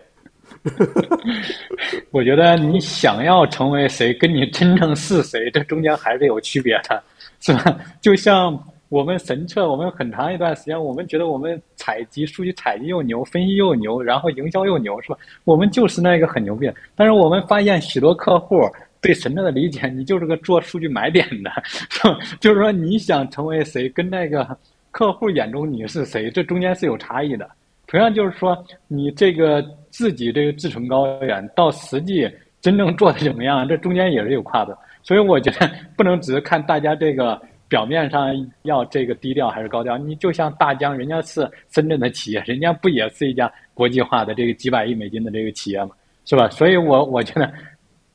[2.11, 7.01] 我觉得你想要成为谁，跟你真正是谁，这中间还是有区别的，
[7.39, 7.78] 是吧？
[8.01, 8.57] 就像
[8.89, 15.18] 我们神策，我们很长一段时间，我们觉得我们采集数据采集又牛，分析又牛，然后营销又牛，是吧？
[15.43, 16.72] 我们就是那个很牛逼。
[16.95, 18.61] 但是我们发现许多客户
[19.01, 22.18] 对神策的理解，你就是个做数据买点的，是吧？
[22.39, 24.57] 就是说你想成为谁，跟那个。
[24.94, 26.30] 客户眼中你是谁？
[26.30, 27.50] 这中间是有差异的。
[27.88, 28.56] 同样就是说，
[28.88, 32.30] 你这个自己这个志存高远，到实际
[32.62, 34.72] 真正做的怎么样，这中间也是有跨度。
[35.02, 38.30] 所以我觉得不能只是看大家这个表面上
[38.62, 39.98] 要这个低调还是高调。
[39.98, 45.89] 你就像大疆，人家是深圳的企业，人家不也是一家国际化的这个几百亿美金的这个企业嘛，
[46.24, 46.48] 是吧？
[46.50, 47.52] 所以我我觉得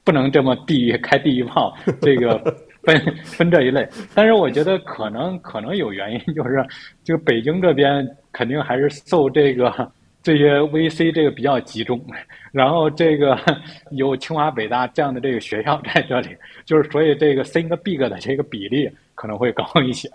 [0.05, 2.41] 不能这么地域开地狱炮，这个。
[2.89, 6.67] 分 分这一类，但是我觉得可能可能有原因， 就是
[7.05, 12.01] 就北京这边肯定还是受这个这些 VC 这个比较集中，
[12.51, 13.39] 然后这个
[13.91, 16.35] 有清华北大这样的这个学校在这里，
[16.65, 20.09] 就是所以这个 think big 的这个比例可能会高一些。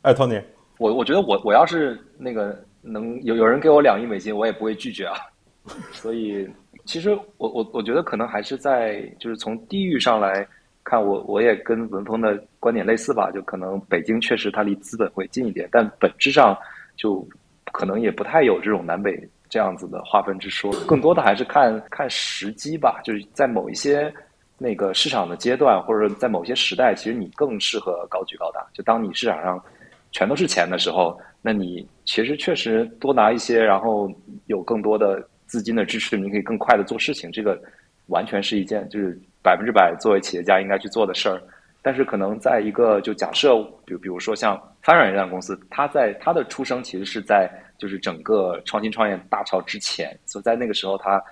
[0.00, 0.42] 哎，Tony，
[0.78, 5.16] 我我觉得我我要是那个能有有人给我两亿美金，我也不会拒绝啊。
[5.92, 6.48] 所以
[6.86, 10.46] 其实我我我觉得可能还是在就是从地域上来。
[10.88, 16.56] 看我，我也跟文峰的观点类似吧，就可能北京确实它离资本会近一点，但本质上
[16.96, 17.26] 就
[17.72, 24.14] 可能也不太有这种南北这样子的划分之说，更多的还是看看时机吧，就是在某一些
[24.58, 28.64] 那个市场的阶段，或者在某些时代，其实你更适合高举高打。
[28.72, 29.60] 就当你市场上
[30.12, 34.08] 全都是钱的时候，那你其实确实多拿一些，然后
[34.46, 37.60] 有更多的资金的支持，你可以更快的做事情，这个
[38.06, 39.20] 完全是一件就是。
[39.46, 41.40] 百分之百作为企业家应该去做的事儿，
[41.80, 51.22] 但是可能在一个就假设，比如比如说像翻软这样公司，它在它的出生其实是在就是整个创新创业大潮之前，所以在那个时候它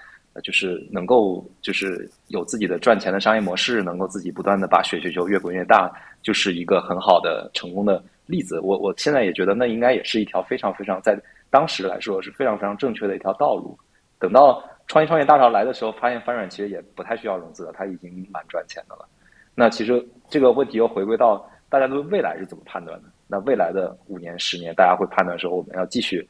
[0.44, 5.90] 就是能够就是有自己的赚钱的商业模式，能够自己不断的把雪雪球越滚越大，
[6.22, 8.60] 就是一个很好的成功的例子。
[8.60, 11.18] 我我现在也觉得那应该也是一条非常非常在
[11.50, 13.76] 当时来说是非常非常正确的一条道路。
[14.20, 14.62] 等到。
[14.86, 19.06] 创业创业大潮来的时候，发现翻软其实也不太需要融资了，它已经蛮赚钱的了。
[19.54, 23.08] 那其实这个问题又回归到大家对未来是怎么判断的？
[23.26, 26.28] 那未来的五年、十年，大家会判断说我们要继续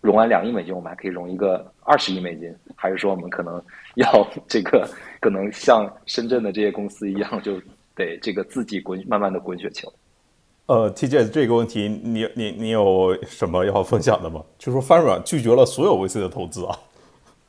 [0.00, 3.62] 融完两亿美金，我们还可以融一个二十亿美金，还是说我们可能
[3.96, 4.88] 要 这个
[5.20, 7.60] 可能像深圳的这些公司一样，就
[7.94, 9.92] 得这个自己滚慢慢的滚雪球？
[10.66, 14.42] 呃，TJ 这个问题，你你你有什么要分享的吗？
[14.58, 16.78] 就是说翻软拒绝了所有 VC 的投资啊。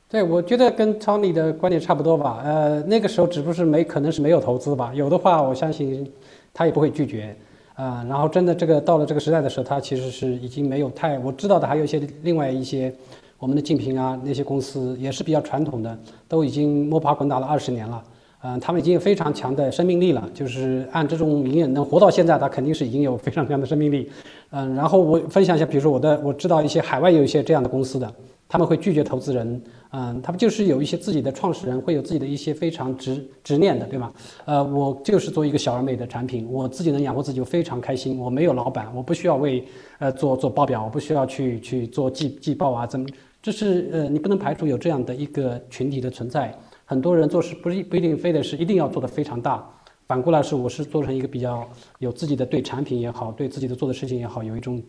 [0.09, 2.41] 对，我觉得跟 Tony 的观点差不多吧。
[2.41, 4.89] 呃，那个时候只不过是没，可能是没有投资吧。
[4.95, 6.09] 有的话，我相信
[6.53, 7.35] 他也不会拒绝。
[7.73, 12.91] 啊，然后真的这个到了这个时代的时候，他其实是已经没有太我知道的，还有一些另外一些
[13.37, 15.95] 我们的竞品啊，那些公司也是比较传统的，
[16.29, 18.01] 都已经摸爬滚打了二十年了。
[18.43, 24.09] 嗯，他们已经有非常强的生命力了，就是按这种营业能活到现在，他肯定是已经有非常强的生命力。
[24.51, 28.11] 嗯，然后我分享一下，比如说我的我知道一些海外有一些这样的公司的，
[28.49, 34.13] 他们会拒绝投资人，嗯，他们就是有一些自己的创始人会有自己的一些非常执执念的，对吧？
[34.45, 39.65] 呃，我就是做一个小而美的产品，我自己能养活自己，我非常开心，我没有老板，我不需要为
[39.99, 43.05] 呃做做报表，我不需要去去做季季报啊，怎么？
[43.41, 46.53] 这是呃，你不能排除有这样的一个群体的存在。
[46.85, 49.65] 很多人做事不是不一定非得是一定要做的非常大，
[50.07, 51.65] 反过来是我是做成一个比较
[51.99, 54.81] 有自己的对产品也好，对自己的做的事情也好，有一种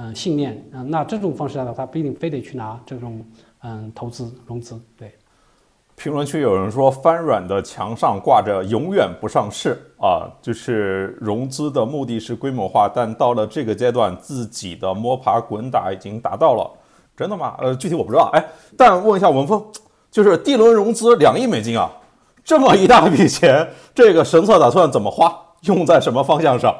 [0.00, 3.20] 嗯信念嗯，那这种方式来的话，不一定非得去拿这种
[3.62, 4.80] 嗯投资融资。
[4.96, 5.12] 对，
[5.96, 16.70] 评论区有人说翻软的墙上挂着永远不上市啊，就是融资的目的是规模化，但到了这个阶段，自己的摸爬滚打已经达到了，
[17.16, 17.56] 真的吗？
[17.58, 18.30] 呃，具体我不知道。
[18.32, 18.44] 哎，
[18.76, 19.60] 但问一下文峰。
[20.10, 21.92] 就是 D 轮融资两亿美金啊，
[22.42, 26.74] 这么一大笔钱，这个神策打算怎么花，用在什么方向上？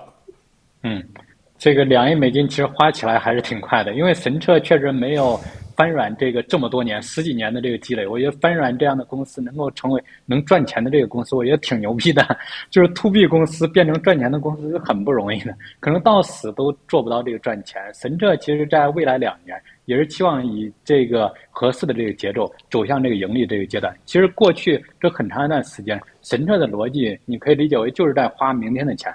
[0.82, 1.06] 嗯，
[1.58, 5.38] 这个两亿美金其实花起来还是挺快的，因为神策确实没有
[5.76, 12.24] 翻软这个这么多年十几年的这个积累，我觉得翻软这样的公司能够成为能赚钱的这个公司，我觉得挺牛逼的。
[12.70, 17.82] 就是 To B 公司变成赚钱的公司是很不容易的，可能到死都做不到这个赚钱。
[17.92, 19.60] 神策其实在未来两年。
[19.88, 23.90] 也是期望以这个合适的这个节奏走向这个盈利这个阶段。
[24.04, 29.10] 其实过去这很长一段时间，神策的逻辑你可以理解为就是在花明天的钱，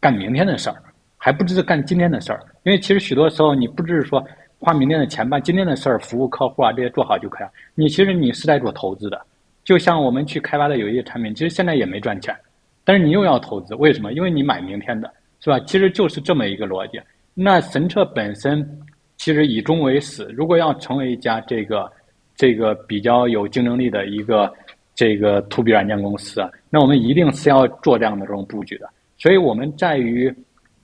[0.00, 0.76] 干明天的事儿，
[1.24, 2.40] 还不只是干今天的事儿。
[2.64, 4.22] 因为其实许多时候你不只是说
[4.58, 9.18] 花明天的钱把今天的事儿服务客户啊这些做好就可以了，你其实你是在做投资的。
[9.64, 12.36] 就像我们去开发的有一些产品，其实现在也没赚钱，
[12.84, 14.12] 但是你又要投资，为什么？
[14.12, 15.10] 因为你买明天的，
[15.40, 15.58] 是吧？
[15.60, 17.00] 其实就是这么一个逻辑。
[17.32, 18.80] 那神策本身。
[19.16, 21.90] 其实以终为始，如果要成为一家这个
[22.34, 24.52] 这个比较有竞争力的一个
[24.92, 28.90] 这个 to B 软件公司，那我们一定是要做这样的这种布局的。
[29.16, 30.34] 所以我们在于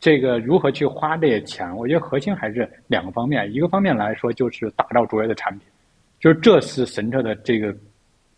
[0.00, 3.52] 这个如何去花这些钱，我觉得核心还是两个方面。
[3.52, 5.68] 一个方面来说，就是打造卓越的产品，
[6.18, 7.74] 就是这是神车的这个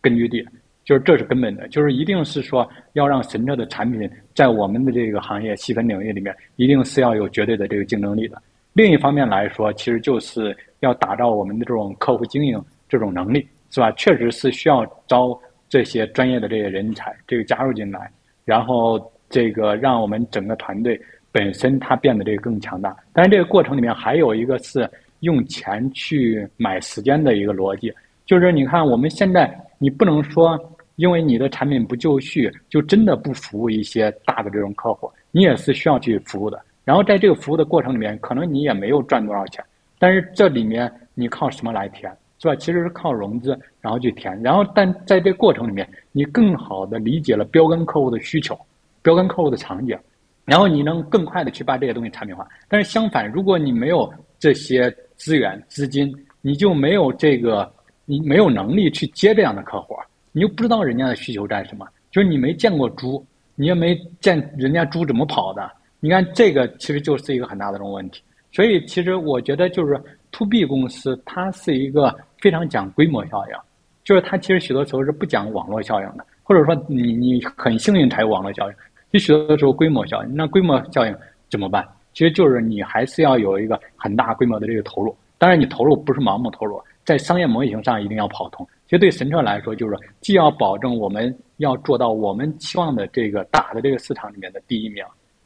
[0.00, 0.44] 根据地，
[0.84, 8.42] 就是这是根本的，就是一定是说要让神车的产品在我们的这个行业细分领域里面，一定是要有绝对的这个竞争力的。
[8.72, 13.92] 另一方面来说，其实就是要打造我们的这种客户经营这种能力，是吧？
[13.92, 15.38] 确实是需要招
[15.68, 18.10] 这些专业的这些人才，这个加入进来，
[18.44, 21.00] 然后这个让我们整个团队
[21.32, 22.94] 本身它变得这个更强大。
[23.12, 24.88] 但是这个过程里面还有一个是
[25.20, 27.92] 用钱去买时间的一个逻辑，
[28.26, 30.58] 就是你看我们现在你不能说
[30.96, 36.60] 因为你的产品不就绪，就真的不服务一些大的这种客户，你也是需要去服务的。
[36.84, 39.64] 然后在这个服务的过程里面，可能你也没有赚多少钱，
[39.98, 42.56] 但是这里面你靠什么来填，是吧？
[42.56, 44.40] 其实是靠融资，然后去填。
[44.42, 48.58] 然后，但在这过程里面，你更好的理解了标杆客户的需求，
[49.00, 49.96] 标杆客户的场景，
[50.45, 52.47] 然后你能更快的去把这些东西产品化。
[52.68, 57.72] 但是相反，如果你没有这些资源、资金，你就没有这个，
[58.05, 59.95] 你没有能力去接这样的客户，
[60.32, 63.24] 你又不知道人家的需求在什么，就是你没见过猪，
[63.55, 65.70] 你也没见人家猪怎么跑的。
[66.01, 68.20] 你看，这个其实就是一个很大的这种问题，
[68.51, 70.01] 所以其实我觉得就是
[70.32, 73.57] to B 公司，它是一个非常讲规模效应，
[74.03, 78.76] 就是它其实许多时候是不讲网络效应的，或者说你你很幸运才有网络效应，
[79.12, 81.14] 你许多的时候规模效应，那规模效应
[81.48, 81.86] 怎么办？
[82.14, 88.66] 其实就是你还是要有一个很大规模的这个投入，当然你投入不是盲目投入，在商业模型上一定要跑通。
[88.86, 95.04] 其实对神车来说，就是既要保证我们要做到我们期望的这个大的这个市场里面的第一名。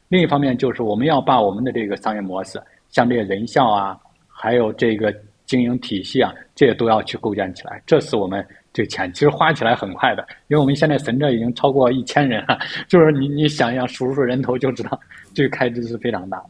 [0.09, 3.97] 另一方面，就是我们要把我们的这个商业模式，像这些人效啊，
[4.27, 5.13] 还有这个
[5.45, 7.81] 经营体系啊，这些都要去构建起来。
[7.85, 8.45] 这是我们
[8.77, 14.99] 这钱其实花起来很快的，因为我们现在神车已经超过一千人了，就是你你想想数数人头就知道，
[15.33, 16.43] 这个开支是非常大的。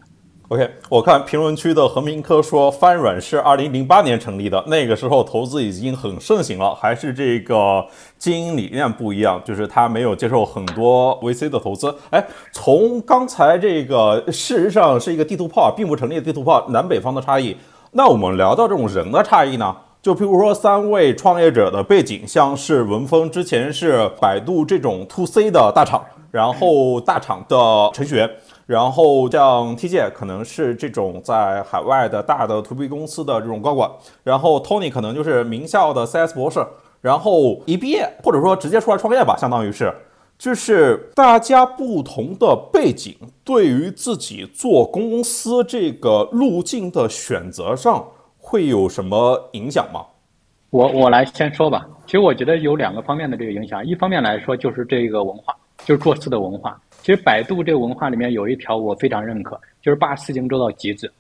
[0.50, 11.96] OK，我看评论区的何明科说，翻软是二零零八年成立的，那个时候投资已经很盛行了，还是这个经营理念不一样，就是他没有接受很多 VC 的投资。
[12.10, 12.22] 哎，
[12.52, 17.56] 从刚才这个事实上是一个地图炮，并不成立的地图炮，南北方的差异。
[17.92, 19.74] 那我们聊到这种人的差异呢？
[20.02, 28.30] 就譬如说三位创业者的背景，像是文峰之前是百度这种 To C 的大厂，然后大厂的程序员。
[28.66, 33.90] 然后像 TJ 可能是这种在海外的大的 To B 公司的这种高管，
[34.24, 36.60] 然后 Tony 可能就是名校的 CS 博士，
[37.00, 39.96] 然后一毕业或者说直接出来创业吧，相当于是，
[40.38, 48.06] 就是大家不同的背景对于自己做公司这个路径的选择上
[48.50, 50.06] 会有什么影响吗？
[50.70, 51.86] 我我来先说吧。
[52.06, 56.80] 其实我觉得有两个方面的这个影响，一方面来说就是这个文化，就是做事的文化。
[57.02, 61.12] 其实百度这个文化里面有一条我非常认可，就是把事情做到极致。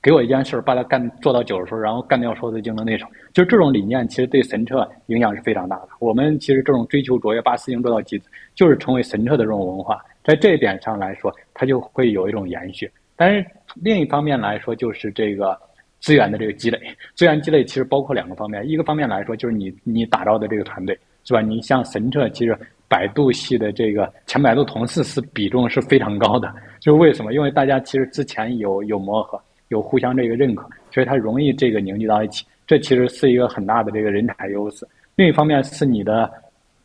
[0.00, 3.06] 给我一件事儿，把它干做到九十分，然后干掉所有的竞争对手。
[3.34, 5.88] 就这种理念，其实对神策影响是非常大的。
[5.98, 10.02] 我们其实这种追求卓越，把事情做到极致，就是成为神策的这种文化。
[10.24, 12.90] 在这一点上来说，它就会有一种延续。
[13.14, 15.56] 但是另一方面来说，就是这个
[16.02, 16.78] 资源的这个积累。
[17.14, 20.94] 资源积累其实包括两个方面，一个方面来说就是你你打造的这个团队，
[21.24, 21.40] 是吧？
[21.40, 22.54] 你像神策，其实
[22.88, 26.52] 百度系的这个前百度同事是比重是非常高的。
[26.78, 27.32] 就是为什么？
[27.32, 29.40] 因为大家其实之前有有磨合。
[29.68, 34.86] 有互相这个认可，所以它容易这个凝聚到一起，这其实是一个很大的这个人才优势。
[35.14, 36.30] 另一方面是你的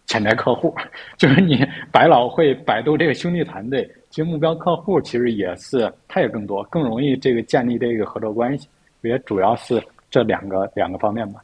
[0.05, 0.73] 潜在客户，
[1.19, 8.69] 就是你百老汇、百度这个兄弟团队，其实目标客户其实也是他也更多，更容易这个建立这个合作关系。
[9.01, 11.43] 也主要是这两个两个方面吧。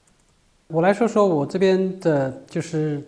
[0.68, 3.01] 我来说说我这边的，就是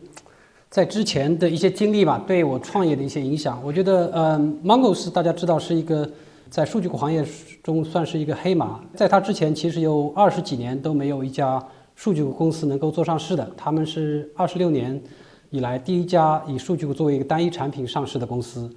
[0.70, 3.62] 在之前的一些经历吧，对我创业的一些影响。
[3.64, 6.10] 我觉得，嗯，Mongo 是大家知道是一个。
[6.48, 7.26] 在数据库行业
[7.64, 11.62] 中算是一个黑马，在它之前其实有二十几年都没有一家
[11.96, 15.02] 数据库公司能够做上市的，他们是二十六年
[15.50, 18.72] 以来第一家以数据库作为一个单一产品上市的公司，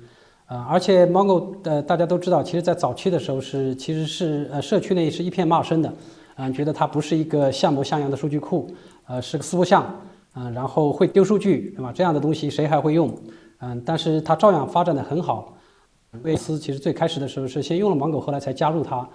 [0.48, 5.92] 呃，而且 Mongo 呃大家都知道，其实在早期的时候是其实是呃社区内是一片骂声的，
[6.36, 8.66] 嗯，觉得它不是一个像模像样的数据库，
[9.06, 9.94] 呃，是个四不像，
[10.34, 11.92] 嗯，然后会丢数据，对吧？
[11.94, 13.14] 这样的东西谁还会用？
[13.60, 15.54] 嗯，但是它照样发展的很好。
[16.22, 19.06] 威斯其实最开始的时候是先用了芒狗，后来才加入它。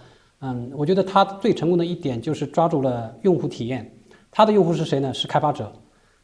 [0.41, 3.91] 嗯，我觉得它最成功的一点就是抓住了用户体验。
[4.29, 5.11] 它的用户是谁呢？
[5.11, 5.71] 是开发者。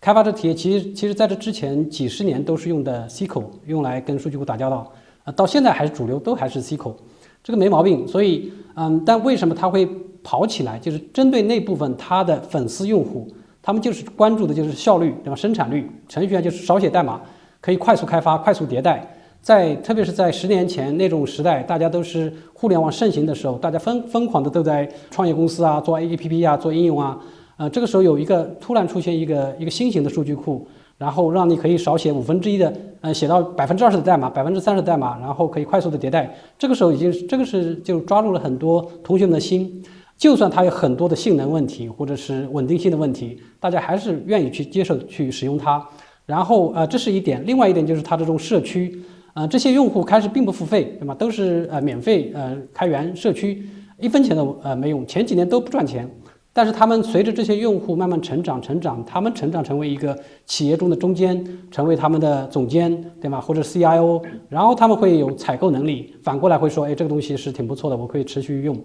[0.01, 4.89] 开发者体验其实其实在这之前几十年都是用的 SQL 用来跟数据库打交道，
[5.25, 6.95] 啊，到现在还是主流，都还是 SQL，
[7.43, 8.07] 这个没毛病。
[8.07, 9.85] 所以，嗯，但为什么它会
[10.23, 10.79] 跑起来？
[10.79, 13.27] 就是针对那部分它的粉丝用户，
[13.61, 15.35] 他们就是关注的就是效率，对吧？
[15.35, 17.19] 生产率，程序员就是少写代码，
[17.59, 19.05] 可以快速开发、快速迭代。
[19.41, 27.19] 在特别是在十年前那种时代，大家都是互联网盛行的时候，大家疯疯狂的都在创业公司啊，做 A P P 啊，做应用啊。
[27.59, 30.65] 呃，这个时候有一个突然出现一个一个新型的数据库，
[30.97, 36.33] 然后让你可以少写五分之一的，呃，写到百分之二十的代码，百分之三十的代码，然后可以快速的迭代。
[36.57, 39.83] 这个时候已经这个是就抓住了很多同学们的心，
[40.17, 45.85] 就算它有很多的性能问题或者是稳定性的问题，大家还是愿意去接受去使用它。
[46.25, 48.97] 然后呃，这是一点，另外一点就是它这种社区。
[49.33, 51.13] 呃，这些用户开始并不付费，对吗？
[51.13, 53.63] 都是呃免费呃开源社区，
[53.99, 56.09] 一分钱都呃没用，前几年都不赚钱。
[56.51, 61.41] 但是他们随着这些用户慢慢成长，成长，他们成长成为一个企业中的中间，
[61.71, 62.91] 成为他们的总监，
[63.21, 63.39] 对吗？
[63.39, 68.75] 或者 CIO，然后他们会有采购能力，反过来会说，哎，这个东西是挺不错的，我可以持续用。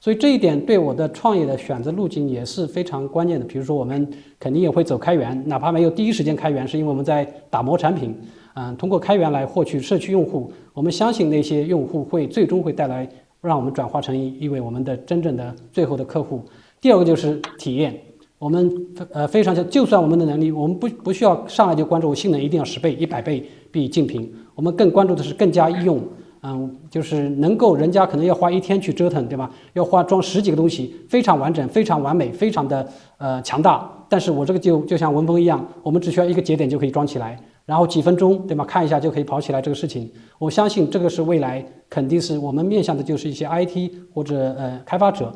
[0.00, 3.46] 所以这一点对我的创业的选择路径也是非常关键的。
[3.46, 4.06] 比如说，我们
[4.38, 8.14] 肯定也会走开源，哪怕没有第一时间开源，是因为我们在打磨产品。
[8.54, 13.08] 嗯，通过开源来获取社区用户，我们相信那些用户会最终会带来
[13.40, 16.42] 让我们转化成一一位我们的真正的最后的客户。
[16.82, 17.96] 第二个就是体验，
[18.40, 18.68] 我们
[19.12, 26.02] 呃非常就算我们的能力，我们不不需要上来就关注我性能一定要十倍、一百倍必竞品，我们更关注的是更加易用。
[26.44, 29.48] 嗯，就是能够人家可能要花一天去折腾，对吧？
[29.74, 32.84] 要花装十几个东西，非常完整、非常完美、非常的
[33.18, 33.88] 呃强大。
[34.08, 37.40] 但是我这个就就像文峰一样，我们只需要一个节点就可以装起来。
[37.64, 38.64] 然后几分钟，对吗？
[38.64, 40.10] 看一下就可以跑起来这个事情，
[40.40, 45.32] 我相信这个是未来肯定是我们面向的，就是一些 IT 或者呃开发者，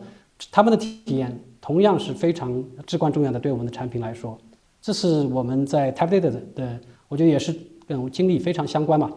[0.50, 4.38] 他们的体验同样是非常至关重要的，对我们的产品来说，
[4.80, 7.54] 这是我们在 TypeData 的，我觉得也是
[7.86, 9.10] 跟经历非常相关吧。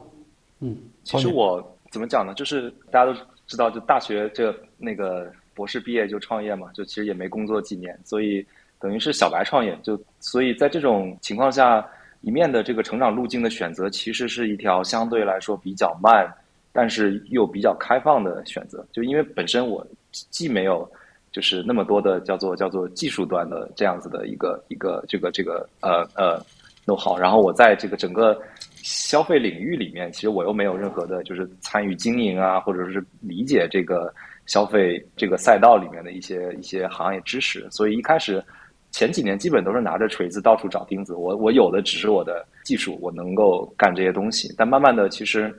[0.59, 1.61] 嗯，其实我
[1.91, 2.33] 怎么讲呢？
[2.33, 8.45] 就是大家都知道，就大学这那个博士毕业就创业嘛，就其实也没工作几年，所以
[8.79, 11.85] 等于是小白创业，就所以在这种情况下。
[12.21, 16.29] 一面的这个成长路径的选择，其实是一条相对来说比较慢，
[16.73, 18.85] 但是又比较开放的选择。
[18.91, 20.85] 就因为本身我既没有
[21.31, 26.39] 就是那么多的叫做叫做技术端的这样子的一个一个这个这个呃呃
[26.85, 28.39] know how，然后我在这个整个
[28.75, 34.13] 消费领域里面，其实我又没有任何的就是参与经营啊，或者是理解这个
[34.45, 38.43] 消费这个赛道里面的一些一些行业知识，所以一开始。
[38.91, 44.51] 前几年基本都是拿着锤子到处找钉子，我我有的只是我的技术，我能够干这些东西。
[44.57, 45.55] 但慢慢的，其实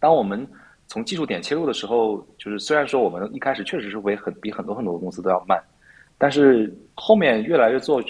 [0.00, 0.44] 当我们
[0.88, 5.62] 从技术点切入的时候，就是虽然说我们一开始确实是会很比很多很多的公司都要慢，
[6.18, 8.02] 但是后面越来越做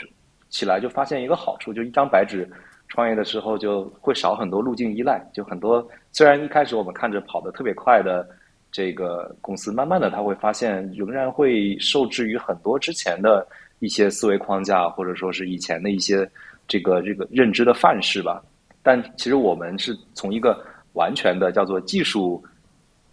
[0.49, 2.49] 起来，就发现一个好处，就一张白纸
[2.89, 5.23] 创业的时候就会少很多路径依赖。
[5.35, 8.27] 就很多虽然一开始我们看着跑得特别快的
[8.71, 13.47] 这个公司，慢慢的他会发现仍然会受制于很多之前的。
[13.81, 16.29] 一些思维框架，或者说是以前的一些
[16.67, 18.43] 这个这个认知的范式吧。
[18.83, 20.61] 但其实我们是从一个
[20.95, 22.45] 完全的叫做技术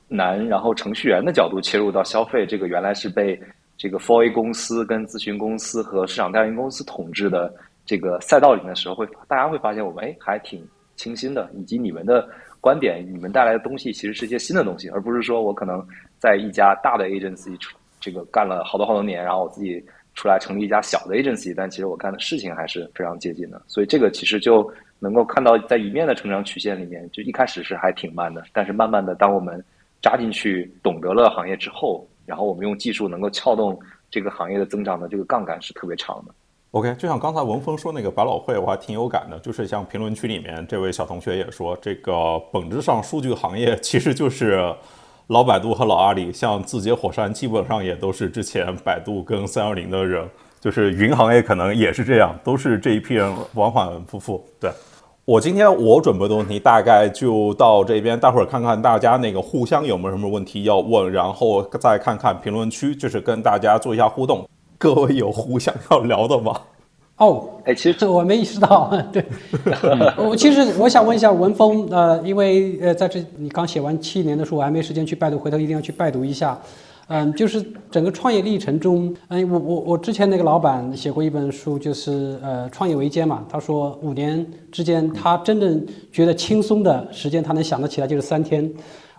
[0.07, 3.39] 难，然后程序员的角度切入到消费，这个原来是被
[3.77, 7.53] 这个 for a 公司跟咨询公司和市场调研公司统治的
[7.85, 12.27] 这个赛道里面的时候，会大家会发现我们哎还挺清新的，以及你们的
[12.61, 15.85] 观点，你们带来的东西其实是一些新的东西，而不是说我可能
[16.17, 17.57] 在一家大的 agency
[17.99, 19.83] 这个干了好多好多年，然后我自己
[20.13, 29.63] 出来成立一家小的 agency，但其实我干的事情还是非常接近的，所以这个其实就能够看到在一面的成长曲线里面，就一开始是还挺慢的，但是慢慢的当我们
[30.05, 33.75] 扎进去懂得了行业之后，然后我们用技术能够撬动
[34.07, 36.31] 这个行业的增长的这个杠杆是特别长的。
[36.69, 39.39] OK，就像刚才文峰说那个百老汇，我还挺有感的。
[39.39, 44.71] 就是像评论区里面这位小同学也说，这个本质上数据行业其实就是
[45.25, 50.23] 老百度和老阿里，像字节、火山，基本上也都是之前百度跟三六零的人。
[50.59, 54.45] 就是云行业可能也是这样，都是这一批人往反复复。
[54.59, 54.69] 对
[55.25, 64.47] 我今天我准备的问题大概就到这边，待会儿看看大家那个互相有没有什么问题要问，然后再看看评论区，就是跟大家做一下互动。
[64.77, 66.61] 各位有互相要聊的吗？
[67.17, 69.25] 哦，哎，其实这我没意识到， 对，
[70.15, 76.55] 我其实我想问一下文峰，呃，因为呃，在这你刚写完七年的书，我还没时间去拜读，回头一定要去拜读一下。
[77.07, 88.71] 嗯，就是整个创业历程中，嗯，我我我之前那个老板写过一本书，就是呃创业维艰嘛，他说五年之间，他真正觉得轻松的时间，他能想得起来就是三天。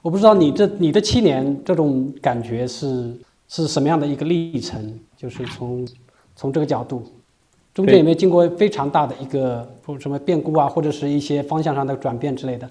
[0.02, 3.12] 我不知道你这你的七年这种感觉是
[3.48, 5.86] 是什么样的一个历程，就是从
[6.34, 7.04] 从这个角度。
[7.72, 12.68] 中间有没有经过非常大的一个不什么变故啊，或者是一些方向上的转变之类的？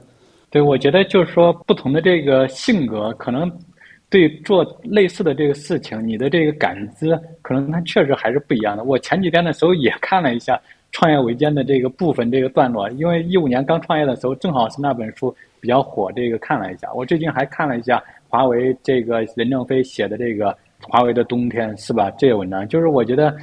[0.49, 3.51] 对，我觉得就是说，不同的这个性格，可能
[4.15, 8.81] 对做类似的这个事情，你的这个感知，可能它确实还是不一样的。
[8.85, 10.55] 我前几天的时候也看了一下
[10.93, 16.89] 《创业维艰》的这个部分这个段落，因为一五年刚创业的时候，正好是那本书比较火，这个看了一下。
[16.93, 20.45] 我最近还看了一下华为这个任正非写的这个
[20.79, 22.09] 《华为的冬天》，是吧？
[22.11, 23.35] 这个文章，就是我觉得。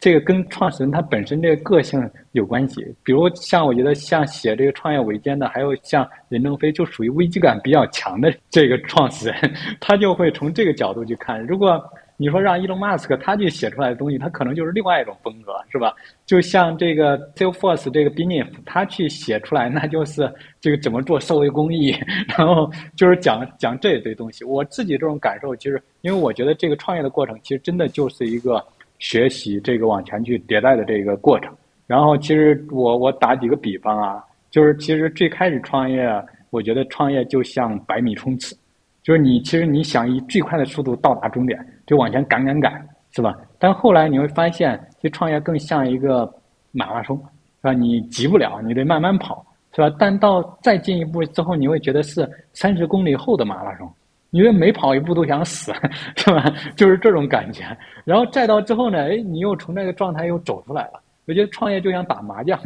[0.00, 9.36] 这个跟创始人他本身这个个性有关系，比如像我觉得像写这个创业维艰的，还有像任正非，就属于危机感比较强的这个创始人，
[9.78, 11.38] 他就会从这个角度去看。
[11.46, 11.78] 如果
[12.16, 15.94] 你说让伊隆马斯克他去写出来的东西，他可能就是另外一种风格，是吧？
[16.24, 20.32] 就像这个 Salesforce 这个 beniff 他去写出来，那就是
[20.62, 21.94] 这个怎么做社会公益，
[22.38, 24.44] 然后就是讲讲这一堆东西。
[24.44, 28.64] 我自己这种感受，其实因为我觉得这个创业的过程，其实真的就是一个。
[29.00, 31.52] 学习这个往前去迭代的这个过程，
[31.86, 36.08] 然后其实我我打几个比方啊，就是其实最开始创业，
[36.50, 38.56] 我觉得创业就像百米冲刺，
[39.02, 43.36] 就是你其实你想以最快的速度到达终点，就往前赶赶赶，是吧？
[43.58, 46.32] 但后来你会发现，其实创业更像一个
[46.70, 47.72] 马拉松，是吧？
[47.72, 49.44] 你急不了，你得慢慢跑，
[49.74, 49.96] 是吧？
[49.98, 53.90] 但到再进一步之后，你会觉得是三十公里后的马拉松。
[54.30, 55.72] 因为每跑一步都想死，
[56.16, 56.44] 是吧？
[56.76, 57.64] 就是这种感觉。
[58.04, 61.00] 然后再到之后呢，哎，你又从那个状态又走出来了。
[61.26, 62.58] 我觉得创业就像打麻将，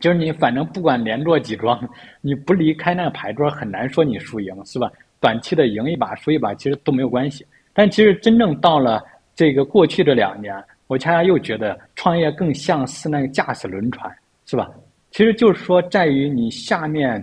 [0.00, 1.78] 就是你反正不管连坐几庄，
[2.20, 4.90] 你不离开那个牌桌，很难说你输赢，是吧？
[5.20, 7.46] 短期的赢一把输一把其实都没有关系。
[7.74, 9.02] 但其实真正到了
[9.34, 10.54] 这个过去这两年，
[10.86, 14.10] 我恰恰又觉得创业更像是那个驾驶轮船，
[14.46, 14.70] 是吧？
[15.10, 17.22] 其实就是说在于你下面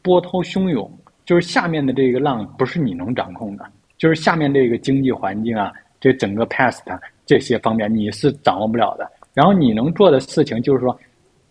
[0.00, 0.90] 波涛汹涌。
[1.28, 5.70] 就是下面的这个浪不是你能掌控的，就是下面这个经济环境啊，
[6.00, 6.80] 这整个 past
[7.26, 9.06] 这些方面你是掌握不了的。
[9.34, 10.98] 然后你能做的事情就是说，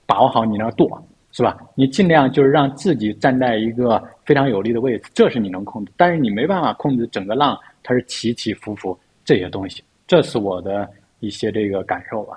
[0.07, 0.89] 把握好你那舵，
[1.32, 1.55] 是吧？
[1.75, 5.91] 你尽量就是让自己站在一个非常有利的位置，这是你能控制。
[5.95, 12.36] 但是你没办法控制整个浪它是起起伏伏这些东西，这是我的一些这个感受吧。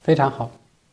[0.00, 0.50] 非常好。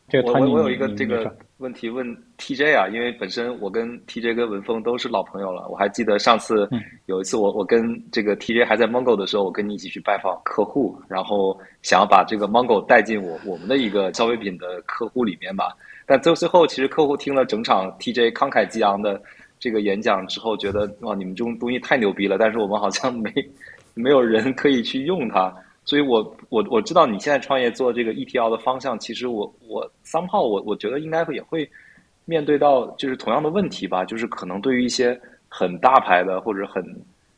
[0.08, 2.04] 这个我我我有一个这个问题问
[2.36, 5.68] TJ 啊，因为本身我跟 TJ 跟文峰都是老朋友了。
[5.68, 6.68] 我还记得上次
[7.06, 7.80] 有一次我我跟
[8.10, 15.72] 这个 TJ 还在 Mongo 的时候，我跟你一起去拜访客户，然后想要把这个 Mongo 带进我我们的一个消费品的客户里面吧。
[16.06, 19.22] 但最最后，其实客户听了整场 TJ 慷慨激昂的
[19.60, 23.32] 这个演讲之后，觉得哇，你们这种东西太牛逼了，但是我们好像没
[23.94, 25.54] 没有人可以去用它。
[25.84, 31.70] 所以我我我知道你现在创业做这个 ETL 的方向，其实我我 somehow 我我觉得应该会也会
[32.24, 36.82] 面对到就是同样的问题吧，就是可能对于一些很大牌的或者很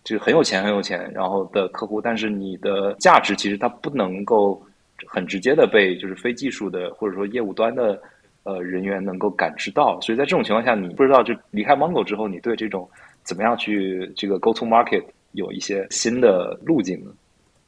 [0.04, 4.62] 就是很有钱很有钱然后的客户，但是你的价值其实它不能够
[5.08, 8.00] 很直接的被就是非技术的或者说业务端的
[8.44, 12.88] 呃人员能够感知到，所以在这种情况下，你不知道就离开 Mongo 之后，你对这种
[13.24, 17.10] 怎么样去这个 go to market 有一些新的路径呢？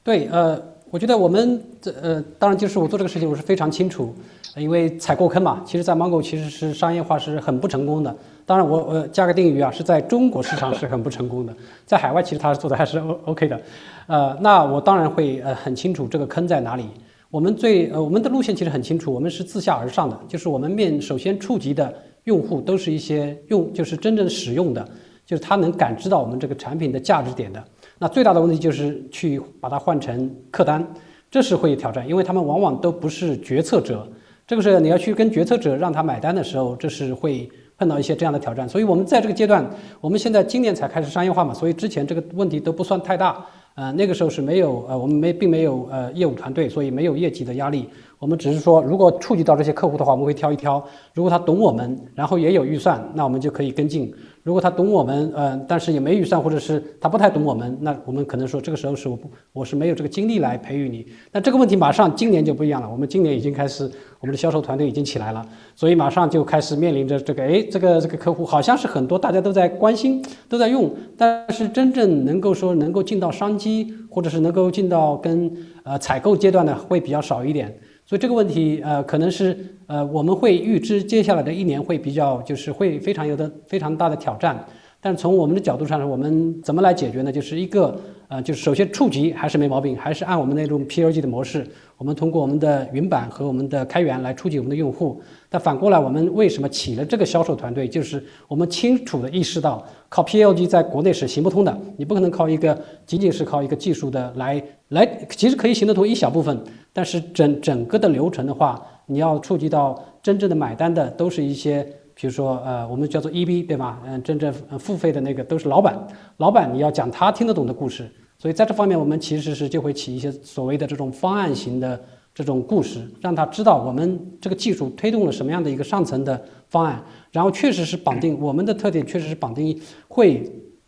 [0.08, 0.58] 对，呃，
[0.90, 4.14] 我觉得我们这呃，当然就是我做这个事情，我是非常清楚，
[4.56, 5.60] 因为踩过坑嘛。
[5.66, 8.16] 其实，在芒果其实是商业化是很不成功的。
[8.46, 11.54] 当然，我我加个定语啊，是在中国市场是很不成功的，
[11.84, 13.60] 在海外其实它做的还是 O OK 的。
[14.06, 16.86] 呃，那我当然会呃很清楚这个坑在哪里。
[17.30, 21.94] 我们最呃我们的路线其实很清楚，我们是自下而上的，就是我们面首先触及的
[22.24, 24.88] 用户都是一些用就是真正使用的，
[25.26, 27.62] 就是他能感知到我们这个产品的价值点的。
[27.98, 30.86] 那最大的问题就是去把它换成客单，
[31.30, 34.06] 这是会有挑战，因为他们往往都不是决策者。
[34.46, 38.68] 这个时候你要去跟决策者让他买单的时候，这是会碰到一些这样的挑战。
[38.68, 39.68] 所以我们在这个阶段，
[40.00, 43.44] 我们现在今年才开始商业化嘛，所以之前这个问题都不算太大。
[43.74, 47.88] 呃，那个时候是没有呃，我们没并没有呃业务团队，所以没有业绩的压力。
[48.18, 50.84] 我们只是说，如果触及到这些客户的话，我们会挑一挑。
[51.14, 54.12] 如果他懂我们，然后也有预算，那我们就可以跟进。
[54.42, 61.06] 如果他懂我们，呃，但是也没预算，或者是他不太懂我们，那我们可能说这个时候是我不我是没有这个精力来培育你。
[61.30, 63.84] 那这个问题马上今年就不一样了，我们今年已经开始，
[64.20, 65.46] 我们的销售团队已经起来了，
[65.76, 75.52] 所以马上就开始面临着这个，哎，这个这个客户好像是很多大家都在关心，都在用，但是真正能够说能够进到商机，或者是能够进到跟
[75.84, 77.78] 呃采购阶段的会比较少一点。
[78.08, 79.54] 所以这个问题，呃，可能是
[79.86, 84.64] 呃，我们会预知接下来的一年会比较，就是会非常有的非常大的挑战。
[85.00, 87.32] 但从我们的角度上，我们怎么来解决呢？
[87.32, 87.98] 就是一个。
[88.30, 95.18] 呃，就是首先触及还是没毛病，还是按我们那种 PLG 的模式，我们通过我们的云版和我们的开源来触及我们的用户。
[95.48, 97.88] 但反过来，我们为什么起了这个销售团队？
[97.88, 101.74] 就是我们清楚的意识到，靠 PLG 在国内是行不通的。
[101.96, 111.86] 你不可能靠一个仅仅是靠一个技术的来来，其实可以行得通一小部分，但是整整个的流程的话，你要触及到真正的买单的，都是一些。
[112.20, 114.02] 比如说，呃，我们叫做 EB，对吧？
[114.04, 115.96] 嗯，真正付费的那个都是老板，
[116.38, 122.00] 老板你要讲他听得懂的故事，所以在这方面，我们其实是就会起一些所谓的这种方案型的
[122.34, 127.00] 这种故事，让他知道我们这个技术推动了什么样的一个上层的方案，
[127.30, 130.42] 然后确实是绑定我们的特点，确实是绑定会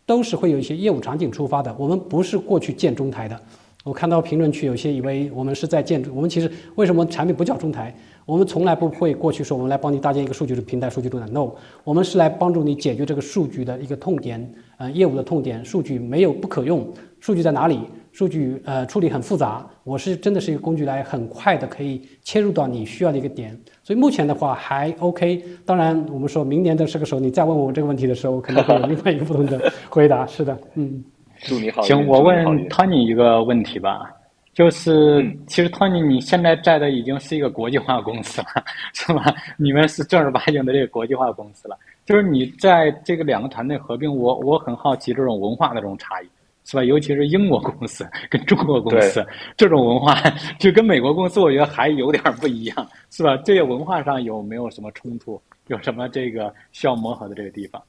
[0.05, 3.39] 都是会有一些业务场景出发的，我们不是过去建中台的。
[3.85, 7.95] 我看到评论区有些以为我们是在建，我们其实为什么产品不叫中台？
[8.25, 11.27] 我们从来不会过去说我们来帮你搭建一个数据的平台、数据中台。
[11.27, 11.51] No，
[11.83, 15.63] 我们是来帮助你解决这个数据的一个痛点，呃，业务的痛点。
[15.65, 16.87] 数据没有不可用，
[17.19, 17.79] 数据在哪里？
[18.11, 19.65] 数据呃处理很复杂。
[19.85, 23.57] 我是真的是一个工具，来很快的可以切入到你需要的一个点。
[23.83, 25.43] 所以目前的话还 OK。
[25.65, 30.27] 当然，我们说明年的这个时候，你再问我这个问题的时候，可能会有另外一个不同的回答。
[30.27, 31.03] 是的，嗯，
[31.39, 31.81] 祝你好。
[31.83, 34.11] 行，我问 Tony 一个问题吧。
[34.53, 38.47] 就是，其实 Tony，你现在在的已经是一个国际化公司了，
[38.93, 39.33] 是吧？
[39.57, 41.77] 你们是正儿八经的这个国际化公司了。
[42.05, 46.27] 就是你在这个两个团队合并，我我很好奇这种文化的这种差异，
[46.65, 46.83] 是吧？
[46.83, 49.25] 尤其是英国公司 跟中国公司
[49.55, 50.13] 这种文化，
[50.59, 53.37] 就跟美国公司我觉得还有点不一样，是吧？
[53.45, 55.41] 这些文化上有没有什么冲突？
[55.67, 57.81] 有什么这个需要磨合的这个地方？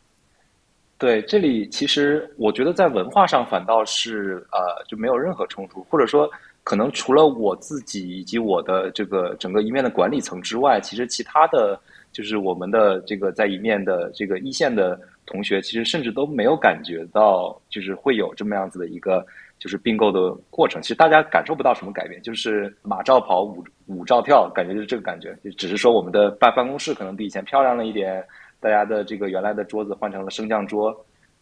[0.96, 6.30] 对，这里其实我觉得在文化上反倒是呃就没有任何冲突，或者说。
[6.64, 11.78] 可能除了我自己以及我的这个整个一面的管理层之外，其实其他的
[12.12, 19.26] 就是我们的这个在一面的这个一线的同学，其实甚至都没有感觉到，就是会有这么样子的一个
[19.58, 20.80] 就是并购的过程。
[20.80, 25.36] 其实大家感受不到什么改变，就是马照跑，舞舞照跳，感觉就是这个感觉。
[25.42, 28.24] 就只是说我们的办办公室可能比以前漂亮了一点，
[28.60, 30.94] 大家的这个原来的桌子换成了升降桌。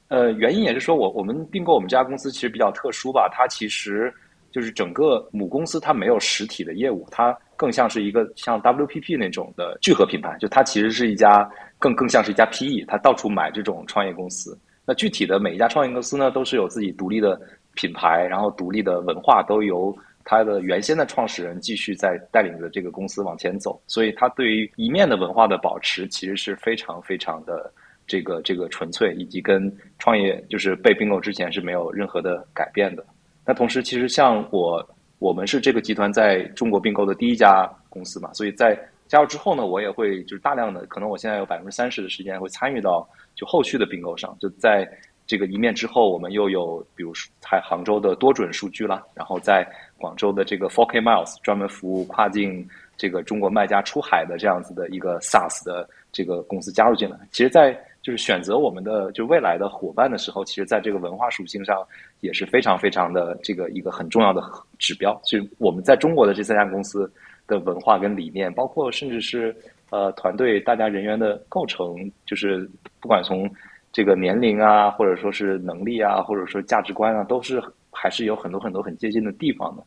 [0.08, 4.10] 呃，原因也是说我我们并购我们这家公司其实比较特殊吧，它其实。
[4.50, 11.48] 就是整个母公司它没有实体的业务，它更像是一个像 WPP 那种的聚合品牌，就它其实是一家
[11.78, 14.58] 更更像是一家 PE，它到处买这种创业公司。
[14.84, 17.40] 那具体的每一家创业公司呢，都是有自己独立的
[17.74, 23.80] 品牌，然后独立的文化，都由它的原先的创始人继续在带领着这个公司往前走。
[23.86, 27.72] 所以它对于一面的文化的保持，其实是非常非常的
[28.06, 33.04] 这个这个纯粹，以及跟创业就是被并购之前是没有任何的改变的。
[33.50, 34.80] 那同时，其实像我，
[35.18, 38.78] 我们是这个集团在中国并购的第一家公司嘛，所以在
[39.08, 44.36] 加入之后呢，我也会就是大量的，可能我现在有百分之三十的时间会参与到就后续的并购上。
[44.38, 44.88] 就在
[45.26, 49.66] 这个一面之后，我们又有比如说在杭州的多准数据了，然后在
[49.98, 52.64] 广州的这个 4K Miles 专门服务跨境
[52.96, 57.18] 这个中国卖家出海的这样子的一个 SaaS 的这个公司加入进来。
[57.32, 61.86] 其实，在就是选择我们的就未来的伙伴的时候，其实在这个文化属性上
[62.20, 64.42] 也是非常非常的这个一个很重要的
[64.78, 65.18] 指标。
[65.24, 67.10] 所以我们在中国的这三家公司
[67.46, 69.54] 的文化跟理念，包括甚至是
[69.90, 72.68] 呃团队大家人员的构成，就是
[73.00, 73.50] 不管从
[73.92, 77.60] 这个年龄啊，或者说是能力啊，或者说价值观啊，都是
[77.90, 79.82] 还是有很多很多很接近的地方的。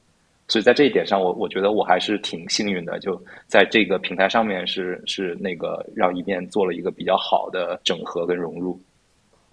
[0.49, 8.77] 所以在这一点上，我我觉得我还是挺幸运的，就在这个平台上面是是那个让一面做了一个比较好的整合跟融入。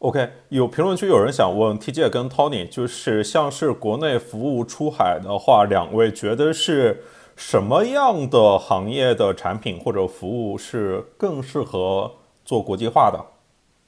[0.00, 7.02] OK，有评论区有人想问 TJ 跟 Tony，就是像是国内服务出海的话，两位觉得是
[7.36, 12.10] 什么样的行业的产品或者服务是更适合
[12.46, 13.22] 做国际化的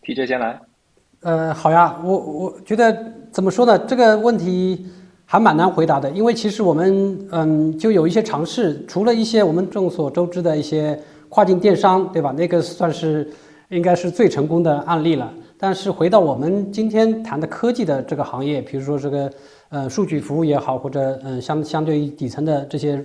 [0.03, 0.61] ？TJ 先来。
[1.23, 2.95] 呃，好呀，我我觉得
[3.31, 3.79] 怎么说呢？
[3.79, 4.85] 这个问题
[5.25, 11.01] 还蛮难回答的，因为其实我们嗯就有一些尝试，除了一些我们众所周知的一些
[11.31, 12.35] 跨境电商，对吧？
[12.37, 13.33] 那个算是
[13.71, 15.33] 应该是最成功的案例了。
[15.63, 19.33] 但是回到我们今天谈的科技的这个行业，比如说这个
[19.69, 23.01] 呃数据服务也好，或者嗯相相对于底层的这些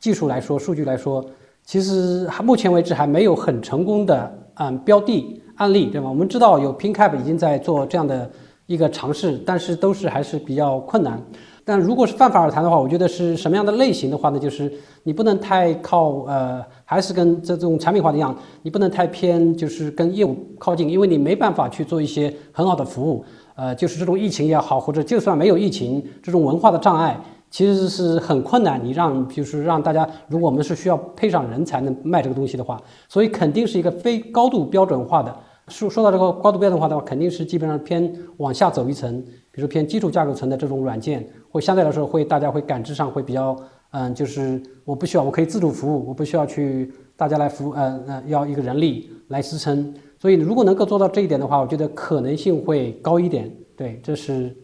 [0.00, 1.24] 技术来说，数据来说，
[1.64, 6.10] 其实还目前为止还没有很成功的嗯标的案例，对吗？
[6.10, 8.28] 我们知道有 Pingcap 已经在做这样的
[8.66, 11.22] 一个尝试，但是都是还是比较困难。
[11.70, 14.36] 但如果是泛泛而谈的话，我觉得是什么样的类型的话呢？
[14.40, 14.72] 就是
[15.04, 23.24] 你不能太靠呃，还是跟这种产品化的一样，你不能太偏，就是跟业务靠近，因为你没办法去做一些很好的服务。
[23.54, 27.16] 呃，就是这种疫情也好，或者就算没有疫情，这种文化的障碍
[27.52, 28.84] 其实是很困难。
[28.84, 35.32] 你让就是让大家，如果我们是需要配上人才能卖这个东西的话，所以肯定是一个非高度标准化的。
[35.70, 41.26] 说说到这个高度标准化的话，肯定是基本上偏往下走一层，比如偏基础架构层的这种软件。
[41.48, 43.56] 会相对来说会大家会感知上会比较
[43.92, 53.50] 嗯，就是我不需要我可以自主服务，我不需要去大家来服呃呃要一个人力来支撑，所以如果能够做到这一点的话，我觉得可能性会高一点。
[53.76, 54.54] 对，这是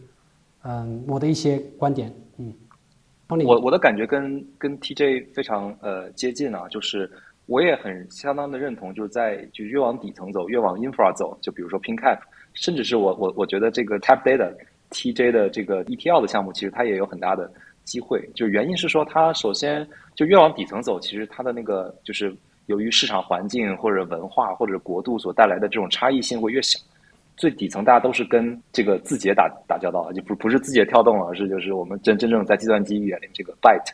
[0.63, 2.13] 嗯我的一些观点。
[2.37, 2.53] 嗯，
[3.45, 7.11] 我我的感觉跟跟 TJ 非常呃接近啊，就是
[7.47, 12.19] 我也很相当的认同，就是在就越往底层走，越往 infra 走，就比如说 PinCap，
[12.53, 14.53] 甚至是我我我觉得这个 Tap Data。
[14.89, 17.51] TJ 的这个 ETL 的项目，其实它也有很大的
[17.83, 18.25] 机会。
[18.33, 19.85] 就原因是说，它首先
[20.15, 22.33] 就越往底层走，其实它的那个就是
[22.67, 26.79] 由于市场环境或者文化或者国度所带来的这种差异性会越小。
[27.35, 33.91] 最底层大家都是跟这个字节打打交道，就不不是字节跳动了，而是就是我们真真正在计算机语言里这个 byte。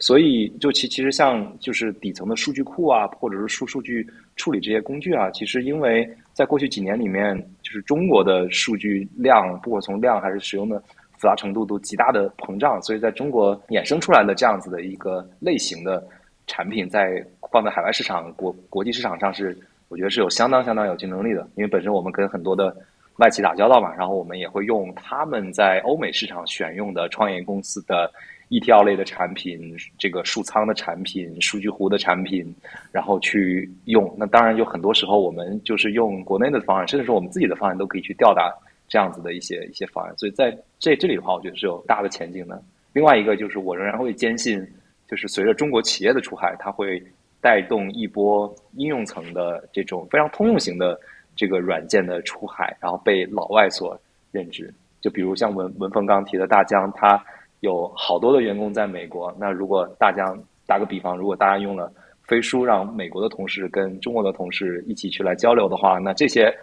[0.00, 10.82] 所以就其其实像就是底层的数据库啊，或者是数数据处理这些工具啊，其实因为在过去几年里面，就是中国的数据量，不管从量还是使用的
[11.16, 16.04] 复杂程度都极大的膨胀，所以在中国衍生出来的这样子的一个类型的
[16.48, 19.56] 产品，在放在海外市场、国国际市场上是，
[19.88, 21.48] 我觉得是有相当相当有竞争力的。
[21.54, 22.76] 因为本身我们跟很多的
[23.18, 28.10] 外企打交道嘛，然后我们也会用他们在欧美市场选用的创业公司的。
[28.50, 32.54] ETL 类的产品，这个数仓的产品，数据湖的产品，
[32.92, 34.14] 然后去用。
[34.18, 38.52] 那当然有很多时候，我们就是用国内的方案，甚至是我们自己的方案，都可以去吊打
[38.86, 40.14] 这样子的一些一些方案。
[40.18, 42.62] 所以在这这里的话，我觉得是有大的前景的。
[42.92, 44.64] 另外一个就是，我仍然会坚信，
[45.08, 47.02] 就是随着中国企业的出海，它会
[47.40, 51.00] 带动一波应用层的这种非常通用型的
[51.34, 53.98] 这个软件的出海，然后被老外所
[54.30, 54.72] 认知。
[55.00, 57.24] 就比如像文文峰刚提的大疆，它。
[57.64, 60.22] 有好多的员工在美国，那如果大家
[60.66, 61.90] 打个比方，如果大家用了
[62.28, 66.54] 飞书，让美国的同事跟中国的同事一起去来交流的话，那这些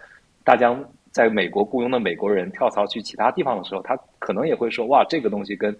[0.44, 5.76] 大疆在美国雇佣的美国人跳槽去其他地方的时候，他可能也会说：哇，这个东西跟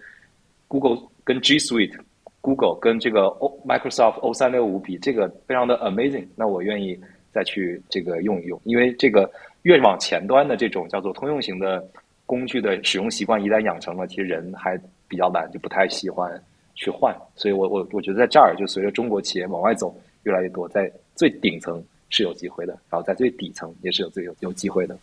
[0.66, 1.96] Google、跟 G Suite、
[2.40, 6.26] Google 跟这个 O Microsoft O 三六五比，这个非常的 amazing。
[6.34, 6.98] 那我愿意
[7.32, 9.30] 再去这个用一用，因为这个
[9.62, 11.84] 越往前端的这种叫做通用型的
[12.26, 14.76] 工具的使用习惯一旦养成了，其实人还。
[15.12, 16.42] 比较懒，就不太喜欢
[16.74, 24.96] 去换，所以我我我觉得在这儿，就随着中国企业往外走越来越多，在最顶层是有机会的，然后在最底层也是有最有有机会的。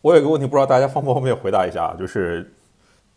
[0.00, 2.50] 我有个问题，不知道大家方不方便回答一下，就是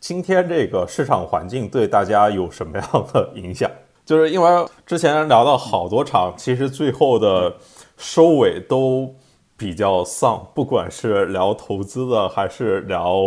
[0.01, 3.71] 今天这个市场环境对大家有什么样的影响？
[4.03, 7.55] 就是因为之前聊到好多场，其实最后的
[7.95, 9.15] 收尾都
[9.55, 13.23] 比较丧，不管是聊投资的还是聊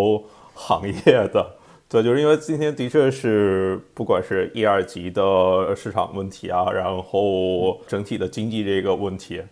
[0.53, 1.58] 行业的。
[1.91, 9.43] 对，就是因为今天的确是不管是一二级的市场问题啊，然后整体的经济这个问题。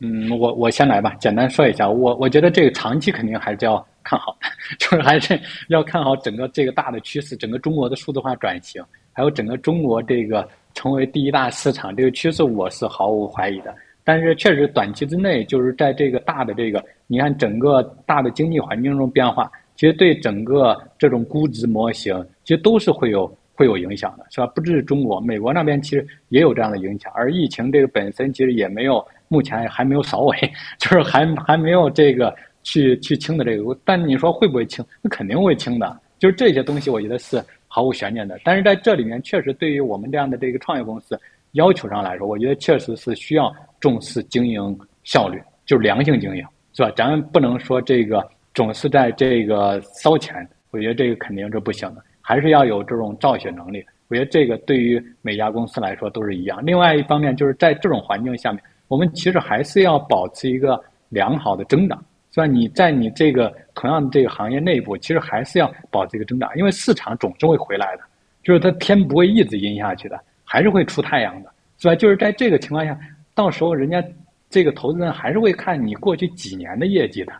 [0.00, 4.48] 嗯，我我先来吧，简单说一下，我我觉得这个长期肯定还是要看好的，
[4.80, 13.74] 就是还是要看好整个这个大的趋势，整个中国的数字化转型，还有整个中国这个成为第一大市场这个趋势，我是毫无怀疑的。
[14.02, 19.52] 但是确实短期之内，就是在这个大的这个，你看整个大的经济环境中变化。
[19.76, 24.46] 其实对整个这种估值模型，其实都是会有会有影响的，是吧？
[24.48, 27.12] 不只是中国，美国那边其实也有这样的影响。
[27.14, 30.36] 而疫情这个本身其实也没有，目前还没有扫尾，
[30.78, 33.78] 就是还还没有这个去去清的这个。
[33.84, 34.84] 但你说会不会清？
[35.02, 36.00] 那肯定会清的。
[36.18, 38.38] 就是这些东西，我觉得是毫无悬念的。
[38.42, 41.18] 但是在这里面，确实对于我们这样的这个创业公司
[41.52, 46.90] 要求上来说，我觉得确实是需要重视经营效率，就是良性经营，是吧？
[46.96, 50.34] 咱们不能说这个总是在这个烧钱，
[50.70, 53.84] 我觉得这个肯定是不行的，还是要有这种造血能力。
[54.08, 56.58] 我觉得这个对于每家公司来说都是一样。
[56.64, 62.02] 另外一方面，就是在这种环境下面，我们其实还是要保持一个良好的增长。
[62.32, 62.46] 是吧？
[62.46, 68.02] 你在你这个同样的这个行业内部，其实还是要保持一个增长，因为市场总是会回来的，
[68.42, 71.94] 就是它天不会一直阴下去的，还是会出太阳的，是吧？
[71.94, 72.98] 就是在这个情况下，
[73.34, 74.04] 到时候人家
[74.50, 77.32] 这个投资人还是会看你过去几年的业绩的，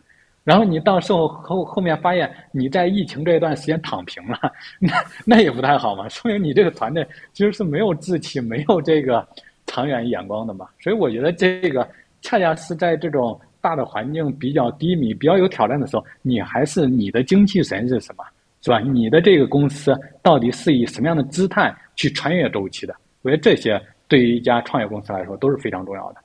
[0.47, 4.39] 然后你到时候后后面发现你在疫情这一段时间躺平了，
[4.79, 4.93] 那
[5.25, 9.27] 那也不太好嘛，说明你这个团队其实是没有志气、没有这个
[9.67, 10.67] 长远眼光的嘛。
[10.81, 11.87] 所以我觉得这个
[12.23, 13.39] 恰恰是在这种。
[13.59, 18.25] 大的环境比较低迷、比较有挑战的时候，你还是你的精气神是什么，
[18.63, 18.79] 是吧？
[18.79, 19.93] 你的这个公司
[20.23, 22.95] 到底是以什么样的姿态去穿越周期的？
[23.23, 26.21] 我觉得这些对于一家创业公司来说都是非常重要的。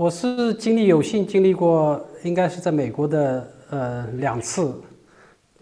[0.00, 4.72] 我是经历有幸经历过，应该是在美国的呃两次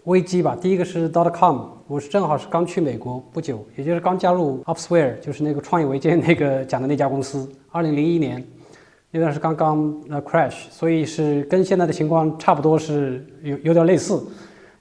[0.05, 0.57] 危机吧。
[0.61, 8.41] 第一个是 dot com，我是正好是刚去美国不久，也就是刚加入 Upsware，就是那个创业维艰那个讲的那家公司，二零零一年。
[9.11, 14.25] 那段是刚刚呃 crash，所以是跟现在的情况差不多，是有有点类似，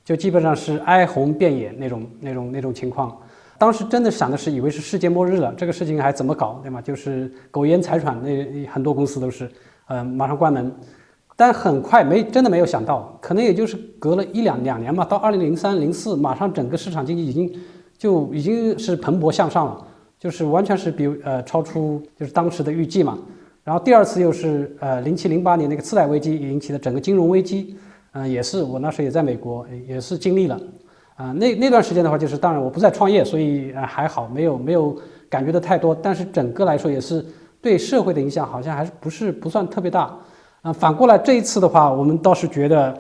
[0.05, 3.21] 就基本上是哀鸿遍野那种那种那种情况。
[3.59, 6.81] 当时真的想的是，以为是世界末日了，这个事情还怎么搞，对吗？
[6.81, 9.51] 就是苟延残喘，那很多公司都是，
[9.89, 10.73] 呃，马上关门。
[11.41, 17.53] 但很快没真的没有想到，可能也就是隔了一两两年嘛，到二零零三零四，马上整个市场经济已经
[17.97, 19.87] 就已经是蓬勃向上了，
[20.19, 23.17] 就是完全是比呃超出就是当时的预计嘛。
[23.63, 27.77] 然后第二次又是呃零七零八年那个次贷危机引起的整个金融危机，
[28.15, 30.61] 嗯，也是我那时候也在美国，也是经历了，
[31.19, 34.97] 啊，那那段时间的话，就是当然我不在创业，所以呃还好，没有没有
[35.29, 37.25] 感觉的太多，但是整个来说也是
[37.61, 40.17] 对社会的影响好像还是不是不算特别大，
[40.63, 42.97] 啊，反过来这一次的话，我们倒是觉得，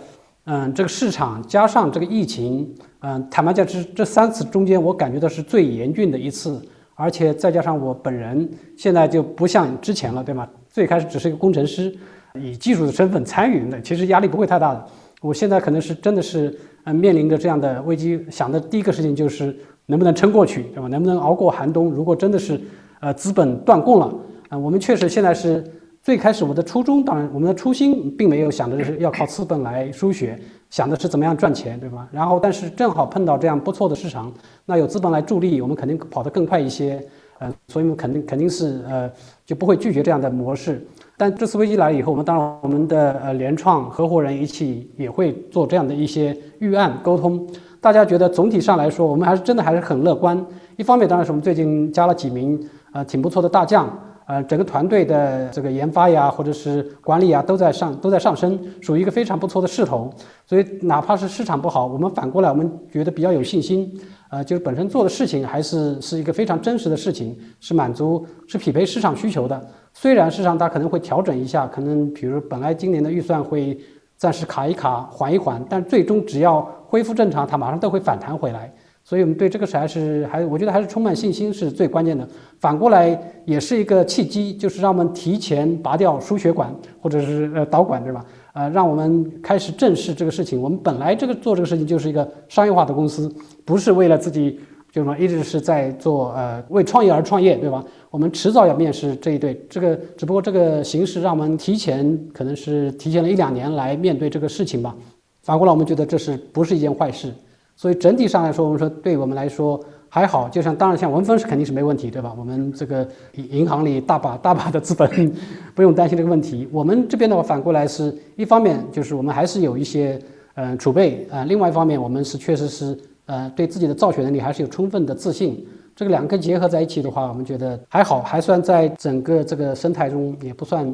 [0.46, 2.68] 嗯，这个市场加上这个疫情，
[3.02, 6.60] 嗯，坦白讲，这这三次中间，我感觉到是最严峻的一次。
[7.00, 10.48] 而且再加上我本人现在就不像之前了，对吗？
[10.68, 11.96] 最开始只是一个工程师，
[12.34, 14.84] 以技术的身份参与的，其实压力不会太大的。
[15.20, 16.58] 我现在可能是真的是
[16.88, 19.54] 呃面临着这样的危机，想的第一个事情就是
[19.86, 20.88] 能不能撑过去，对吧？
[20.88, 21.90] 能不能熬过寒冬？
[21.90, 22.58] 如果真的是
[23.00, 24.14] 呃资本断供了，
[24.48, 25.62] 啊，我们确实现在是
[26.02, 30.38] 最开始我的初衷，当然我们的初心并没有想着是要靠资本来输血。
[30.70, 32.08] 想的是怎么样赚钱，对吧？
[32.10, 34.32] 然后，但是正好碰到这样不错的市场，
[34.64, 37.02] 那有资本来助力，我们肯定跑得更快一些，
[37.38, 39.10] 呃，所以我们肯定肯定是呃
[39.44, 40.86] 就不会拒绝这样的模式。
[41.18, 47.44] 但这次危机来了以后，我们当然我们的呃联创合伙人一起也会做这样的一些预案沟通。
[47.80, 50.42] 大家觉得总体上来说，我们还是真的还是很乐观。
[50.76, 52.58] 一方面，当然是我们最近加了几名
[52.92, 53.92] 呃挺不错的大将。
[54.26, 60.12] 呃，整个团队的这个研发呀，或者是管理啊，都在上都在上升，属于一个非常不错的势头。
[60.46, 63.90] 所以，哪怕是市场不好，我们反过来，我们觉得比较有信心。
[64.28, 69.66] 呃，就是本身做的事情还是是一个非常真实的事情，是满足是匹配市场需求的。
[69.92, 73.78] 虽然市场它可能会调整一下，可能比如本来今年的预算会
[74.16, 78.72] 暂时卡一卡、缓一缓，但最终只要恢复正常，它马上都会反弹回来。
[79.04, 82.28] 所以我们对这个事还是还，我觉得还是充满信心是最关键的。
[82.60, 86.70] 反过来也是一个契机，就是让我们提前拔掉输血管
[87.00, 88.22] 或者是呃导管，对吧？
[88.52, 90.60] 呃，让我们开始正视这个事情。
[90.60, 93.34] 我们本来这个做这个事情就是一个商业化的公司，
[93.64, 94.60] 不是为了自己，
[94.90, 97.84] 就是说一直是在做呃为创业而创业，对吧？
[98.10, 104.94] 我们迟早要面试这一对，这个只不过这个形式让我们提前可能是提前了一两年来面对这个事情吧。
[105.42, 107.32] 反过来我们觉得这是不是一件坏事？
[107.76, 110.48] 所以整体上来说，我们说对我们来说还好。
[110.48, 112.34] 就像当然像文峰是肯定是没问题，对吧？
[112.36, 115.32] 我们这个银行里大把 大把的资本，
[115.74, 116.66] 不用担心这个问题。
[116.72, 120.18] 我们这边的话，反过来是一方面就是我们还是有一些
[120.54, 122.98] 嗯储备啊，另外一方面我们是确实是
[123.28, 125.64] 呃对自己的造血能力还是有充分的自信。
[125.94, 130.86] 这个两个结合在一起的话，我们觉得还好，还算在整个这个生态中也不算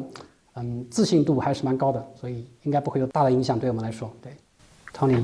[0.55, 4.11] 嗯自信度还是蛮高的，所以应该不会有大的影响对我们来说。
[4.21, 4.31] 对
[4.93, 5.23] ，Tony。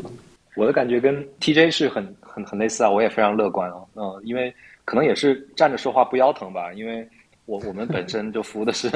[0.55, 4.53] 我的感觉跟 TJ 是很很很类似啊，我也非常乐观啊，嗯，因为
[4.85, 7.07] 可能也是站着说话不腰疼吧，因为
[7.45, 8.89] 我我们本身就服务的是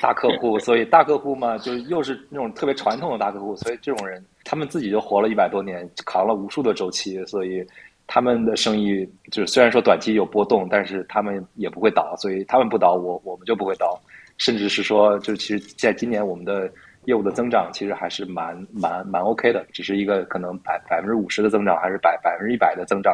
[0.00, 7.64] 大客户，所以大客户嘛，就又是那种特别传统的大客户，所以这种人他们自己就活了一百多年，扛了无数的周期，所以
[8.06, 14.00] 他们的生意就是虽然说短期有波动，但是他们也不会倒，所以他们不倒，我我们就不会倒，
[14.38, 16.70] 甚至是说，就其实在今年我们的。
[17.06, 23.12] 业务的增长其实还是蛮蛮蛮 OK 的，只是一个可能百百分之五十的增长，还是百百分之一百的增长，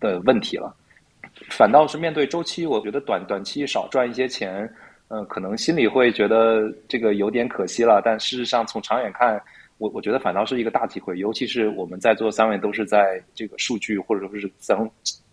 [0.00, 0.74] 的问题了。
[1.50, 4.68] 反倒是面对周期，我觉得短短期少赚一些钱，
[5.08, 8.02] 嗯，可能心里会觉得这个有点可惜了。
[8.04, 9.40] 但事实上，从长远看，
[9.78, 11.18] 我我觉得反倒是一个大机会。
[11.18, 14.90] 尤其是我们在座三位都是在这个数据或者说是从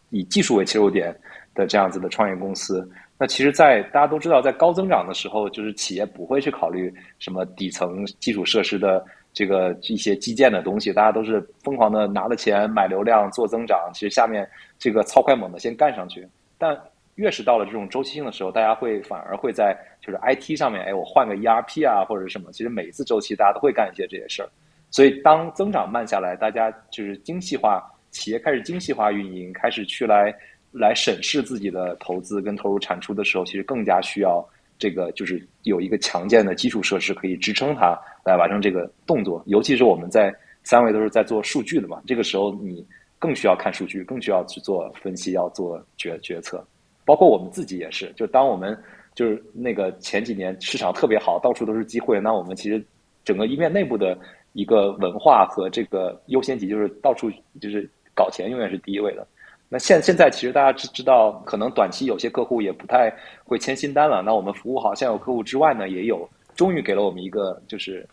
[0.10, 1.16] 以技术为切入点
[1.56, 2.88] 的这样子的创业公司。
[3.18, 13.90] 那其实，在大家都知道，在高增长的时候，就是企业不会去考虑什么底层基础设施的这个一些基建的东西，大家都是疯狂的拿了钱买流量做增长。
[13.94, 14.48] 其实下面
[14.84, 16.28] 这个超快猛的先干上去。
[16.58, 16.78] 但
[17.16, 22.52] 越是到了这种周期性的时候，大家会反而会在就是 IT 上面，哎，我换个 ERP 啊或者什么。
[22.52, 24.50] 其实每一次周期，大家都会干一些这些事儿。
[24.92, 27.82] 所以当增长慢下来，大家就是精细化，
[28.12, 30.36] 企业开始精细化运营，开始去来。
[30.76, 34.44] 来审视自己的投资跟投入产出的时候，其实更加需要
[34.80, 37.96] 这个，就是有一个强健的基础设施可以支撑它
[38.26, 39.44] 来完成这个动作。
[39.46, 40.34] 尤其是我们在
[40.64, 42.84] 三位都是在做数据的嘛，这个时候你
[43.24, 46.62] 更需要看数据，更需要去做分析，要做决决策。
[47.06, 48.78] 包括我们自己也是，就当我们
[49.16, 52.86] 就是那个前几年市场特别好，到处都是机会，那我们其实
[53.24, 54.18] 整个一面内部的
[54.52, 57.32] 一个文化和这个优先级，就是到处
[57.62, 59.26] 就是搞钱永远是第一位的。
[59.70, 63.10] 那现现在其实大家知知道，可能短期有些客户也不太
[63.46, 64.22] 会签新单了。
[64.22, 68.06] 那我们服务好现有客户之外呢，也有终于给了我们一个就是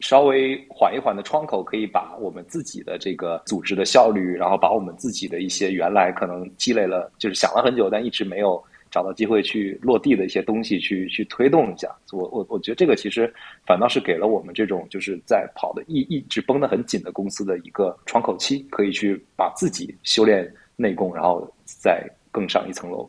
[0.00, 11.94] 稍微缓一缓的窗口，可以把我们自己的这个组织的效率，然后把我们自己的一些原来可能积累了，就是想了很久但一直没有找到机会去落地的一些东西，去去推动一下。
[12.12, 13.32] 我我我觉得这个其实
[13.66, 20.52] 反倒是给了我们这种就是在跑的一一直绷得很紧的公司的一个窗口期，可以去把自己修炼。
[20.78, 23.08] 内功，然后再更上一层楼。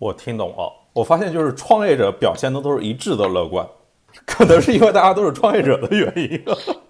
[0.00, 3.64] 我听懂了，我发现就是创业者表现的都是一致的乐观，
[4.26, 6.42] 可能是因为大家都是创业者的原因。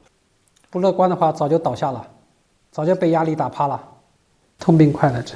[0.70, 2.06] 不乐观的话，早就倒下了，
[2.70, 3.82] 早就被压力打趴了，
[4.58, 5.34] 痛并快乐着。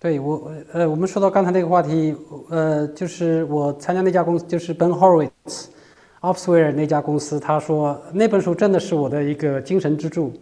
[0.00, 2.14] 对我，呃，我们说到刚才那个话题，
[2.50, 10.32] 呃，就是我参加那家公司，就是 Ben Horowitz，Opsware 那家公司，他说那本书真的是我的一个精神支柱。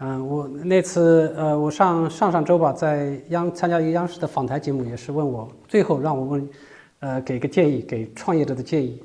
[0.00, 6.48] 嗯，我那次呃，我上上上周吧，在央参加一个央视的访谈节目，也是问我最后让我问，
[7.00, 9.02] 呃，给个建议，给创业者的建议。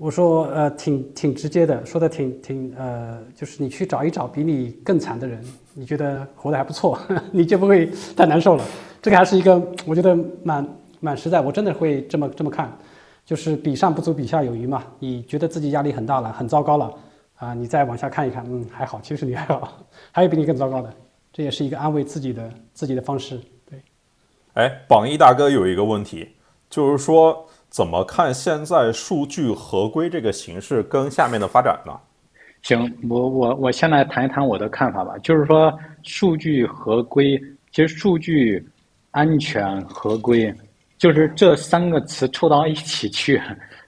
[0.00, 5.38] 我说呃，挺挺直接的，说的挺挺呃，就是你去找一找比你更惨的人，
[5.74, 6.98] 你觉得活得还不错，
[7.30, 8.64] 你就不会太难受了。
[9.02, 10.66] 这个还是一个我觉得蛮
[11.00, 12.74] 蛮实在，我真的会这么这么看，
[13.26, 14.82] 就是比上不足，比下有余嘛。
[14.98, 16.90] 你觉得自己压力很大了，很糟糕了。
[17.34, 19.70] 啊，你再往下看一看，嗯，还好，其实你还好，
[20.12, 20.90] 还有比你更糟糕的，
[21.30, 23.38] 这也是一个安慰自己的自己的方式。
[23.68, 23.78] 对，
[24.54, 26.30] 哎，榜一大哥有一个问题，
[26.70, 31.92] 就是说怎么看现在数据合规这个形式跟下面的发展呢？
[32.62, 35.72] 行，我我我先来谈一谈我的看法吧，就是说
[36.02, 37.40] 数据合规，
[37.72, 38.62] 其实数据
[39.12, 40.52] 安全合规，
[40.98, 43.40] 就是这三个词凑到一起去，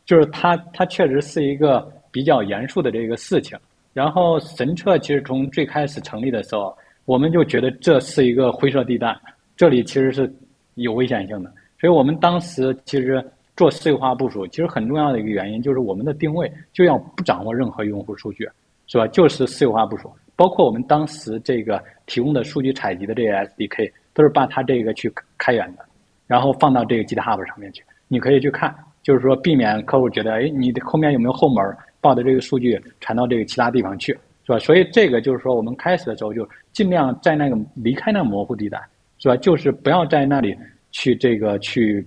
[0.07, 1.93] 就是它它确实是一个。
[2.13, 3.59] 比较严肃的这个事情，
[3.95, 6.77] 然后神策其实从最开始成立的时候，
[7.07, 9.19] 我们就觉得这是一个灰色地带，
[9.57, 10.31] 这里其实是
[10.75, 11.51] 有危险性的，
[11.81, 13.25] 所以我们当时其实
[13.63, 18.43] 做私有化部署，其实很重要的一个原因就是我们的定位就要不掌握任何用户数据，
[18.89, 19.07] 是吧？
[19.07, 25.09] 就是私有化部署，包括我们当时这个提供的数据采集的这个 SDK，都是把它这个去
[25.39, 25.85] 开源的，
[26.27, 31.65] 然后放到这个 GitHub 上面去，你可以去看，就是说避免客户觉得，哎，你的后面有没有后门？
[32.01, 34.13] 报的这个数据传到这个其他地方去，
[34.45, 34.59] 是吧？
[34.59, 38.83] 所以这个就是说，我们开始的时候就尽量在那个离开那模糊地带，
[39.19, 39.37] 是吧？
[39.37, 40.53] 就是不要在那里
[40.91, 42.05] 去这个去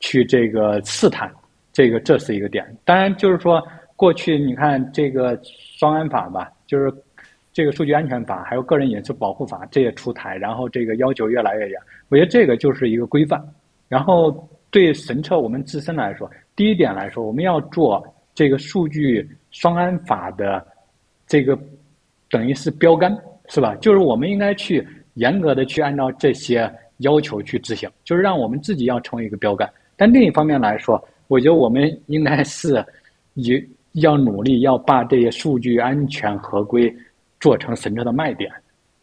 [0.00, 1.30] 去这个试探，
[1.72, 2.64] 这个这是一个点。
[2.84, 3.62] 当然，就是说
[3.96, 6.92] 过去你看这个双安法吧，就是
[7.52, 11.80] 这个数据安全法，还有个人隐私保护法这些出台，然后这个要求越来越严。
[12.08, 13.42] 我觉得这个就是一个规范。
[13.88, 18.06] 然后对神策我们自身来说，第一点来说，我们要做。
[18.34, 20.64] 这个数据双安法的
[21.26, 21.58] 这个
[22.30, 23.12] 等于是标杆，
[23.48, 23.74] 是吧？
[23.80, 29.68] 就是我们应该去严格的去按照这些要求去执行，就是让我们自己要成为一个标杆。
[29.98, 32.82] 但另一方面来说，我觉得我们应该是
[33.34, 33.62] 也
[33.92, 36.90] 要努力要把这些数据安全合规
[37.38, 38.50] 做成神车的卖点，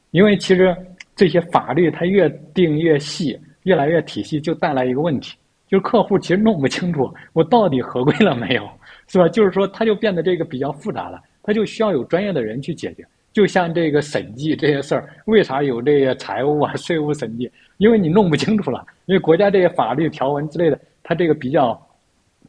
[0.10, 0.76] 因为其实
[1.16, 8.68] 这些法律它越定越细，越来越体系，就带来一个问题，就是客户其实弄不清楚我到底合规了没有。
[9.08, 9.30] 是吧？
[9.30, 13.06] 就是说，它就变得这个比较复杂了，它就需要有专业的人去解决。
[13.32, 17.48] 就像这个审计这些事儿，为啥有这些财务啊、税务审计？
[17.78, 21.80] 因为你弄不清楚了，因为国家这些法律条文之类的，它这个比较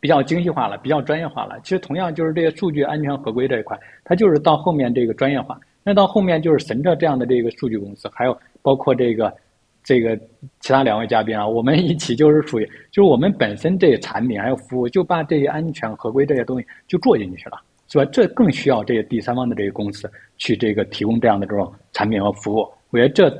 [0.00, 1.58] 比较精细化了，比较专业化了。
[1.62, 5.58] 其实同样就是这些数据安全合规这一块，它就是到后面这个专业化。
[5.82, 9.32] 那到后面就是神策这样的这个数据公司，还有包括这个
[9.84, 10.16] 这个
[10.58, 18.04] 其他两位嘉宾啊，我们一起就是属于，就是我们本身这些产品还有服务，就把这些安全合规这些东西就做进去了，是吧？
[18.06, 22.68] 这更需要这些第三方的这些公司去这个提供这样的这种产品和服务。
[22.90, 23.30] 我觉得这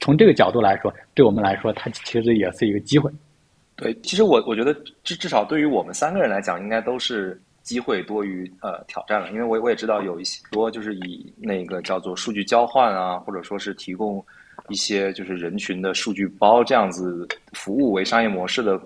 [0.00, 3.10] 从这个角度来说，对我们来说，它其实也是一个机会。
[3.76, 14.24] 对，其实我我觉得至至少对于我们三个人来讲，应该都是机会多于呃挑战了，因为我我也知道有一些多就是以那个叫做数据交换啊，或者说是提供。
[14.68, 18.76] 一些就是人群的数据包这样子服务为商业模式的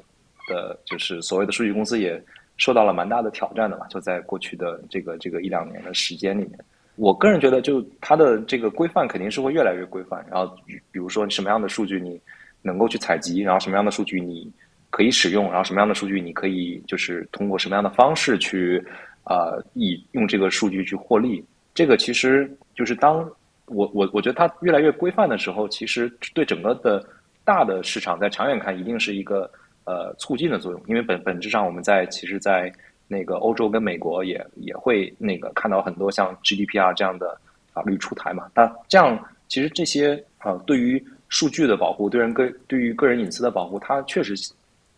[0.46, 2.22] 的，就是所谓的数据公司也
[2.56, 3.86] 受到了蛮大的挑战的嘛。
[3.88, 6.58] 就在过去的这个这个一两年的时间里面，
[6.96, 10.24] 我个人觉得，就它的这个规范肯定是会越来越规范。
[10.30, 10.54] 然后，
[10.90, 12.20] 比如说什么样的数据你
[12.60, 14.50] 能够去采集，然后什么样的数据你
[14.90, 18.82] 可以使用，然后什么样的数据你可以就是通过什么样的方式去
[19.24, 21.44] 啊以用这个数据去获利，
[21.74, 23.30] 这个其实就是当。
[23.66, 27.02] 我我我觉得它越来越规范的时候，其实对整个的
[27.42, 29.50] 大的市场在长远看一定是一个
[29.84, 32.70] 呃促进的作用，因为本本质上我们在其实，在
[33.12, 37.38] 那个欧洲跟美国也也会那个看到很多像 GDPR 这样的
[37.74, 38.50] 法律出台嘛。
[38.54, 39.18] 那这样
[39.48, 44.34] 其实这些啊对于数据的保护，对人个对于个人隐私的保护，它确实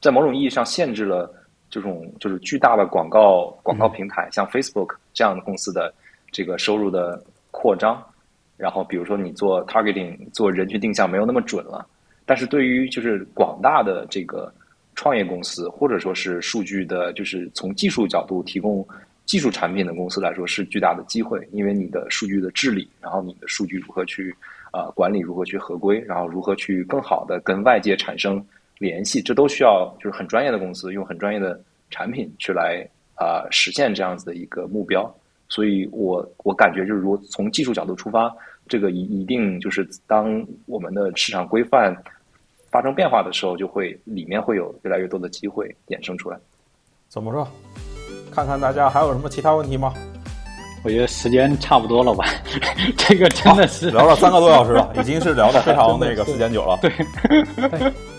[0.00, 1.28] 在某种意义上限制了
[1.68, 5.92] 这种就是巨大的广告广告平台，像 Facebook 这样的公司的
[6.30, 7.20] 这个收入的
[7.50, 8.00] 扩张。
[8.56, 11.84] 然后，比如说你做 targeting 做人群定向没有那么准了，
[12.24, 14.52] 但是对于就是广大的这个
[14.94, 18.86] 创业公司，或者说是数据的，就是从技术角度提供
[19.24, 21.46] 技术产品的公司来说，是巨大的机会。
[21.52, 24.34] 因为你的数据的治理，然后你的数据如何去
[24.72, 28.44] 呃管理，如何去合规，然后如何去更好的跟外界产生
[28.78, 31.60] 联系，这都需要就是很专业的公司用很专业的
[31.90, 35.12] 产品去来啊实现这样子的一个目标。
[35.46, 38.34] 所以，我我感觉就是，如果从技术角度出发，
[38.66, 41.94] 这个一一定就是当我们的市场规范
[42.74, 46.36] 发生变化的时候，就会里面会有越来越多的机会衍生出来。
[47.08, 47.46] 怎么说？
[48.32, 49.94] 看看大家还有什么其他问题吗？
[50.82, 52.24] 我觉得时间差不多了吧，
[52.98, 56.76] 这个真的是聊了三个多小时了， 已经是聊的非常那个时间久了。
[56.82, 56.90] 对，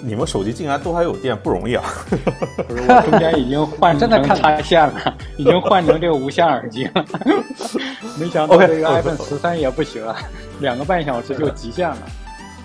[0.02, 1.84] 你们手机竟然都还有电，不容易啊！
[2.65, 7.06] 不是，我中间已经换成插线了，已经换成这个无线耳机了。
[8.18, 10.15] 没想到这个 iPhone 十三也不行了，
[10.61, 11.98] 两个半小时就极限了。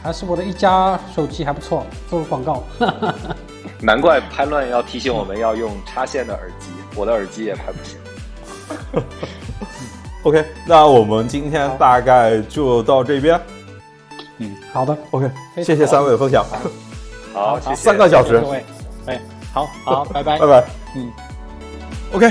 [0.02, 2.62] 还是我的一加手机还不错，做个广告。
[3.82, 7.98] 难怪拍乱要提醒我们要用插线的耳机， 我的耳机也拍不行。
[10.22, 13.40] OK，那我们今天大概就到这边。
[14.36, 16.44] 嗯，好的，OK，谢谢三位的分享。
[17.32, 17.74] 好，谢谢。
[17.76, 18.38] 三个小时。
[18.40, 18.64] 各位，
[19.06, 19.20] 哎，
[19.52, 20.64] 好好，拜拜，拜拜。
[20.96, 21.10] 嗯
[22.12, 22.30] ，OK，